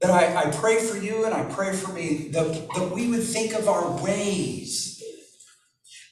that 0.00 0.10
I, 0.10 0.48
I 0.48 0.50
pray 0.50 0.80
for 0.80 0.96
you 0.96 1.24
and 1.24 1.34
I 1.34 1.44
pray 1.44 1.74
for 1.74 1.92
me 1.92 2.28
that, 2.32 2.68
that 2.74 2.90
we 2.90 3.08
would 3.08 3.22
think 3.24 3.54
of 3.54 3.68
our 3.68 4.02
ways 4.02 5.02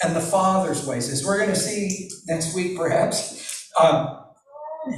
and 0.03 0.15
the 0.15 0.21
Father's 0.21 0.87
ways. 0.87 1.11
As 1.11 1.25
we're 1.25 1.39
going 1.39 1.51
to 1.51 1.57
see 1.57 2.11
next 2.27 2.55
week, 2.55 2.77
perhaps, 2.77 3.71
um, 3.81 4.25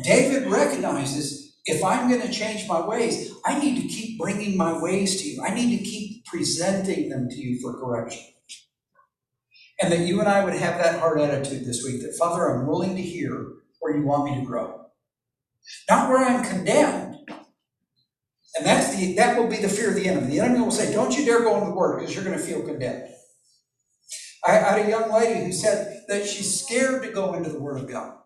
David 0.04 0.48
recognizes 0.48 1.58
if 1.66 1.84
I'm 1.84 2.08
going 2.08 2.22
to 2.22 2.32
change 2.32 2.68
my 2.68 2.80
ways, 2.84 3.32
I 3.44 3.58
need 3.58 3.80
to 3.80 3.88
keep 3.88 4.18
bringing 4.18 4.56
my 4.56 4.80
ways 4.80 5.20
to 5.22 5.28
you. 5.28 5.42
I 5.42 5.54
need 5.54 5.78
to 5.78 5.84
keep 5.84 6.24
presenting 6.26 7.08
them 7.11 7.28
to 7.28 7.36
you 7.36 7.61
for 7.61 7.78
correction. 7.78 8.24
And 9.82 9.92
that 9.92 10.00
you 10.00 10.20
and 10.20 10.28
I 10.28 10.44
would 10.44 10.54
have 10.54 10.78
that 10.78 11.00
heart 11.00 11.20
attitude 11.20 11.66
this 11.66 11.84
week 11.84 12.02
that, 12.02 12.16
Father, 12.18 12.50
I'm 12.50 12.66
willing 12.66 12.96
to 12.96 13.02
hear 13.02 13.46
where 13.80 13.96
you 13.96 14.04
want 14.04 14.24
me 14.24 14.40
to 14.40 14.46
grow. 14.46 14.86
Not 15.88 16.10
where 16.10 16.24
I'm 16.24 16.44
condemned. 16.44 17.16
And 18.56 18.66
that's 18.66 18.96
the 18.96 19.14
that 19.16 19.38
will 19.38 19.48
be 19.48 19.58
the 19.58 19.68
fear 19.68 19.90
of 19.90 19.94
the 19.96 20.08
enemy. 20.08 20.28
The 20.28 20.40
enemy 20.40 20.60
will 20.60 20.72
say, 20.72 20.92
Don't 20.92 21.16
you 21.16 21.24
dare 21.24 21.40
go 21.40 21.54
into 21.56 21.68
the 21.70 21.76
word 21.76 22.00
because 22.00 22.14
you're 22.14 22.24
going 22.24 22.38
to 22.38 22.44
feel 22.44 22.62
condemned. 22.62 23.04
I, 24.46 24.52
I 24.52 24.54
had 24.78 24.86
a 24.86 24.88
young 24.88 25.12
lady 25.12 25.44
who 25.44 25.52
said 25.52 26.04
that 26.08 26.26
she's 26.26 26.62
scared 26.64 27.02
to 27.02 27.10
go 27.10 27.34
into 27.34 27.50
the 27.50 27.60
Word 27.60 27.78
of 27.78 27.90
God. 27.90 28.16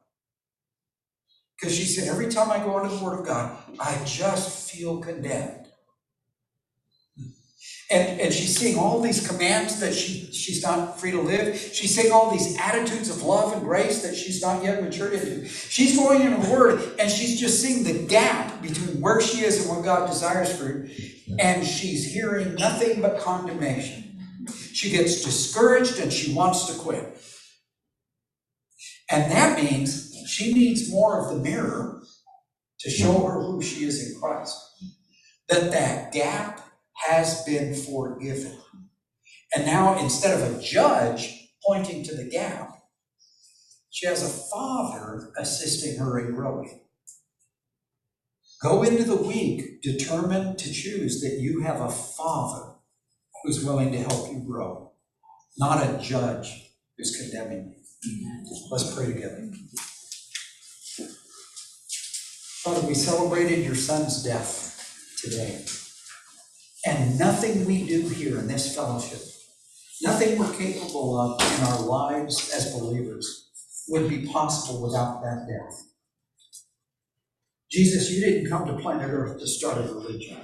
Because 1.58 1.76
she 1.76 1.84
said, 1.84 2.08
every 2.08 2.28
time 2.28 2.50
I 2.50 2.58
go 2.58 2.78
into 2.80 2.94
the 2.94 3.04
Word 3.04 3.20
of 3.20 3.26
God, 3.26 3.56
I 3.80 4.00
just 4.04 4.70
feel 4.70 4.98
condemned. 5.00 5.63
And, 7.90 8.20
and 8.20 8.34
she's 8.34 8.56
seeing 8.56 8.78
all 8.78 9.00
these 9.00 9.26
commands 9.26 9.80
that 9.80 9.94
she, 9.94 10.32
she's 10.32 10.62
not 10.62 10.98
free 11.00 11.12
to 11.12 11.20
live. 11.20 11.56
She's 11.58 11.94
seeing 11.94 12.12
all 12.12 12.30
these 12.30 12.58
attitudes 12.58 13.10
of 13.10 13.22
love 13.22 13.52
and 13.52 13.62
grace 13.62 14.02
that 14.02 14.16
she's 14.16 14.42
not 14.42 14.64
yet 14.64 14.82
matured 14.82 15.14
into. 15.14 15.46
She's 15.48 15.96
going 15.96 16.22
in 16.22 16.40
the 16.40 16.50
Word 16.50 16.96
and 16.98 17.10
she's 17.10 17.38
just 17.40 17.62
seeing 17.62 17.84
the 17.84 18.06
gap 18.08 18.62
between 18.62 19.00
where 19.00 19.20
she 19.20 19.44
is 19.44 19.60
and 19.66 19.76
what 19.76 19.84
God 19.84 20.08
desires 20.08 20.56
for 20.56 20.64
her. 20.64 20.88
And 21.38 21.66
she's 21.66 22.12
hearing 22.12 22.54
nothing 22.56 23.02
but 23.02 23.20
condemnation. 23.20 24.18
She 24.72 24.90
gets 24.90 25.24
discouraged 25.24 25.98
and 26.00 26.12
she 26.12 26.34
wants 26.34 26.66
to 26.74 26.80
quit. 26.80 27.18
And 29.10 29.30
that 29.32 29.62
means 29.62 30.14
she 30.28 30.54
needs 30.54 30.90
more 30.90 31.20
of 31.20 31.36
the 31.36 31.42
mirror 31.42 32.02
to 32.80 32.90
show 32.90 33.26
her 33.26 33.40
who 33.42 33.62
she 33.62 33.84
is 33.84 34.12
in 34.14 34.20
Christ. 34.20 34.56
That 35.48 35.72
that 35.72 36.12
gap 36.12 36.60
has 36.94 37.44
been 37.44 37.74
forgiven. 37.74 38.58
And 39.54 39.66
now, 39.66 39.98
instead 39.98 40.40
of 40.40 40.58
a 40.58 40.62
judge 40.62 41.50
pointing 41.66 42.04
to 42.04 42.16
the 42.16 42.28
gap, 42.28 42.70
she 43.90 44.06
has 44.06 44.22
a 44.22 44.28
father 44.28 45.32
assisting 45.38 45.98
her 45.98 46.18
in 46.18 46.34
growing. 46.34 46.82
Go 48.62 48.82
into 48.82 49.04
the 49.04 49.16
week 49.16 49.82
determined 49.82 50.58
to 50.58 50.72
choose 50.72 51.20
that 51.20 51.38
you 51.40 51.62
have 51.62 51.80
a 51.80 51.90
father 51.90 52.74
who's 53.42 53.64
willing 53.64 53.92
to 53.92 53.98
help 53.98 54.32
you 54.32 54.40
grow, 54.40 54.92
not 55.58 55.82
a 55.84 55.98
judge 56.02 56.72
who's 56.96 57.16
condemning 57.16 57.74
you. 57.76 58.64
Let's 58.70 58.94
pray 58.94 59.06
together. 59.06 59.50
Father, 62.50 62.86
we 62.86 62.94
celebrated 62.94 63.64
your 63.64 63.74
son's 63.74 64.22
death 64.24 65.18
today. 65.22 65.64
And 66.86 67.18
nothing 67.18 67.64
we 67.64 67.86
do 67.86 68.08
here 68.08 68.38
in 68.38 68.46
this 68.46 68.74
fellowship, 68.74 69.20
nothing 70.02 70.38
we're 70.38 70.52
capable 70.54 71.18
of 71.18 71.40
in 71.40 71.64
our 71.64 71.80
lives 71.80 72.50
as 72.54 72.72
believers 72.72 73.50
would 73.88 74.08
be 74.08 74.26
possible 74.26 74.82
without 74.82 75.22
that 75.22 75.46
death. 75.48 75.82
Jesus, 77.70 78.10
you 78.10 78.24
didn't 78.24 78.50
come 78.50 78.66
to 78.66 78.82
planet 78.82 79.10
Earth 79.10 79.40
to 79.40 79.46
start 79.46 79.78
a 79.78 79.82
religion. 79.82 80.38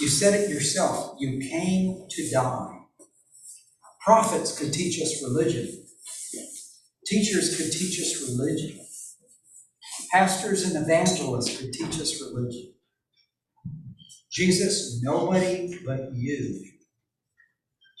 You 0.00 0.08
said 0.08 0.34
it 0.40 0.50
yourself. 0.50 1.16
You 1.18 1.38
came 1.38 2.06
to 2.10 2.30
die. 2.30 2.80
Prophets 4.04 4.58
could 4.58 4.72
teach 4.72 5.00
us 5.00 5.22
religion. 5.22 5.86
Teachers 7.06 7.56
could 7.56 7.72
teach 7.72 8.00
us 8.00 8.28
religion. 8.28 8.80
Pastors 10.10 10.64
and 10.64 10.84
evangelists 10.84 11.58
could 11.58 11.72
teach 11.72 12.00
us 12.00 12.20
religion. 12.22 12.73
Jesus, 14.34 15.00
nobody 15.02 15.78
but 15.86 16.12
you, 16.12 16.64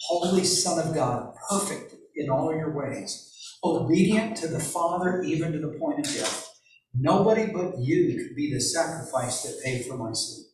Holy 0.08 0.44
Son 0.44 0.84
of 0.84 0.94
God, 0.94 1.34
perfect 1.48 1.94
in 2.16 2.28
all 2.28 2.54
your 2.54 2.76
ways, 2.76 3.56
obedient 3.64 4.36
to 4.38 4.48
the 4.48 4.60
Father 4.60 5.22
even 5.22 5.52
to 5.52 5.58
the 5.60 5.78
point 5.78 6.00
of 6.00 6.12
death. 6.12 6.50
Nobody 6.92 7.46
but 7.52 7.78
you 7.78 8.16
could 8.18 8.36
be 8.36 8.52
the 8.52 8.60
sacrifice 8.60 9.44
that 9.44 9.62
paid 9.64 9.86
for 9.86 9.96
my 9.96 10.12
sin. 10.12 10.44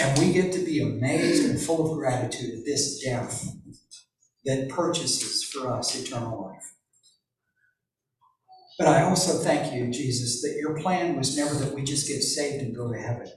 And 0.00 0.18
we 0.18 0.32
get 0.32 0.52
to 0.54 0.64
be 0.64 0.80
amazed 0.82 1.48
and 1.48 1.60
full 1.60 1.92
of 1.92 1.98
gratitude 1.98 2.60
at 2.60 2.64
this 2.64 3.02
death 3.04 3.46
that 4.44 4.70
purchases 4.70 5.44
for 5.44 5.72
us 5.72 5.94
eternal 5.94 6.42
life. 6.50 6.71
But 8.82 8.96
I 8.96 9.02
also 9.04 9.34
thank 9.44 9.72
you, 9.72 9.92
Jesus, 9.92 10.42
that 10.42 10.58
your 10.58 10.76
plan 10.82 11.14
was 11.14 11.36
never 11.36 11.54
that 11.54 11.72
we 11.72 11.84
just 11.84 12.08
get 12.08 12.20
saved 12.20 12.64
and 12.64 12.74
go 12.74 12.92
to 12.92 12.98
heaven. 12.98 13.28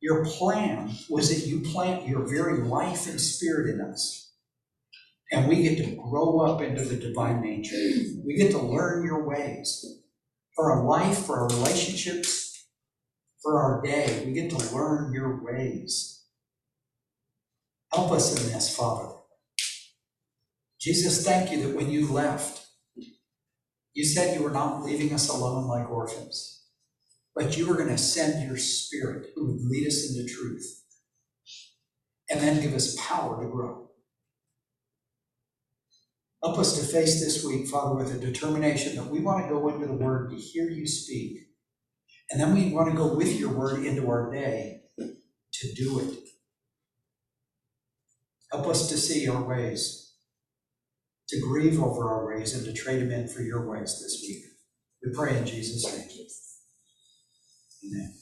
Your 0.00 0.24
plan 0.24 0.90
was 1.08 1.28
that 1.28 1.48
you 1.48 1.60
plant 1.60 2.08
your 2.08 2.28
very 2.28 2.58
life 2.58 3.06
and 3.08 3.20
spirit 3.20 3.72
in 3.72 3.80
us. 3.80 4.32
And 5.30 5.46
we 5.46 5.62
get 5.62 5.78
to 5.78 5.94
grow 5.94 6.40
up 6.40 6.60
into 6.62 6.84
the 6.84 6.96
divine 6.96 7.42
nature. 7.42 7.76
We 8.26 8.34
get 8.34 8.50
to 8.50 8.58
learn 8.58 9.06
your 9.06 9.24
ways. 9.24 10.02
For 10.56 10.72
our 10.72 10.84
life, 10.84 11.26
for 11.26 11.38
our 11.42 11.48
relationships, 11.48 12.66
for 13.40 13.56
our 13.56 13.80
day, 13.82 14.24
we 14.26 14.32
get 14.32 14.50
to 14.50 14.74
learn 14.74 15.12
your 15.14 15.44
ways. 15.44 16.24
Help 17.92 18.10
us 18.10 18.36
in 18.36 18.52
this, 18.52 18.76
Father. 18.76 19.12
Jesus, 20.80 21.24
thank 21.24 21.52
you 21.52 21.62
that 21.62 21.76
when 21.76 21.88
you 21.88 22.12
left, 22.12 22.66
you 23.94 24.04
said 24.04 24.36
you 24.36 24.42
were 24.42 24.50
not 24.50 24.84
leaving 24.84 25.12
us 25.12 25.28
alone 25.28 25.66
like 25.66 25.90
orphans, 25.90 26.64
but 27.34 27.56
you 27.56 27.68
were 27.68 27.76
going 27.76 27.88
to 27.88 27.98
send 27.98 28.46
your 28.46 28.56
spirit 28.56 29.30
who 29.34 29.46
would 29.46 29.60
lead 29.62 29.86
us 29.86 30.08
into 30.08 30.32
truth 30.32 30.84
and 32.30 32.40
then 32.40 32.60
give 32.62 32.74
us 32.74 32.96
power 33.00 33.42
to 33.42 33.50
grow. 33.50 33.88
Help 36.42 36.58
us 36.58 36.78
to 36.78 36.92
face 36.92 37.20
this 37.20 37.44
week, 37.44 37.66
Father, 37.66 37.96
with 37.96 38.14
a 38.14 38.18
determination 38.18 38.96
that 38.96 39.08
we 39.08 39.20
want 39.20 39.44
to 39.44 39.52
go 39.52 39.68
into 39.68 39.86
the 39.86 39.92
Word 39.92 40.30
to 40.30 40.36
hear 40.36 40.70
you 40.70 40.86
speak. 40.86 41.36
And 42.30 42.40
then 42.40 42.54
we 42.54 42.72
want 42.72 42.90
to 42.90 42.96
go 42.96 43.14
with 43.14 43.38
your 43.38 43.52
Word 43.52 43.84
into 43.84 44.08
our 44.08 44.32
day 44.32 44.82
to 44.98 45.74
do 45.74 45.98
it. 45.98 46.18
Help 48.50 48.68
us 48.68 48.88
to 48.88 48.96
see 48.96 49.28
our 49.28 49.42
ways, 49.42 49.99
to 51.30 51.40
grieve 51.40 51.82
over 51.82 52.08
our 52.08 52.26
ways, 52.26 52.54
and 52.54 52.64
to 52.64 52.72
trade 52.72 53.00
them 53.00 53.12
in 53.12 53.28
for 53.28 53.42
your 53.42 53.70
ways 53.70 54.00
this 54.02 54.24
week. 54.26 54.44
We 55.04 55.12
pray 55.14 55.38
in 55.38 55.46
Jesus' 55.46 55.86
name. 55.86 56.08
Amen. 57.84 58.19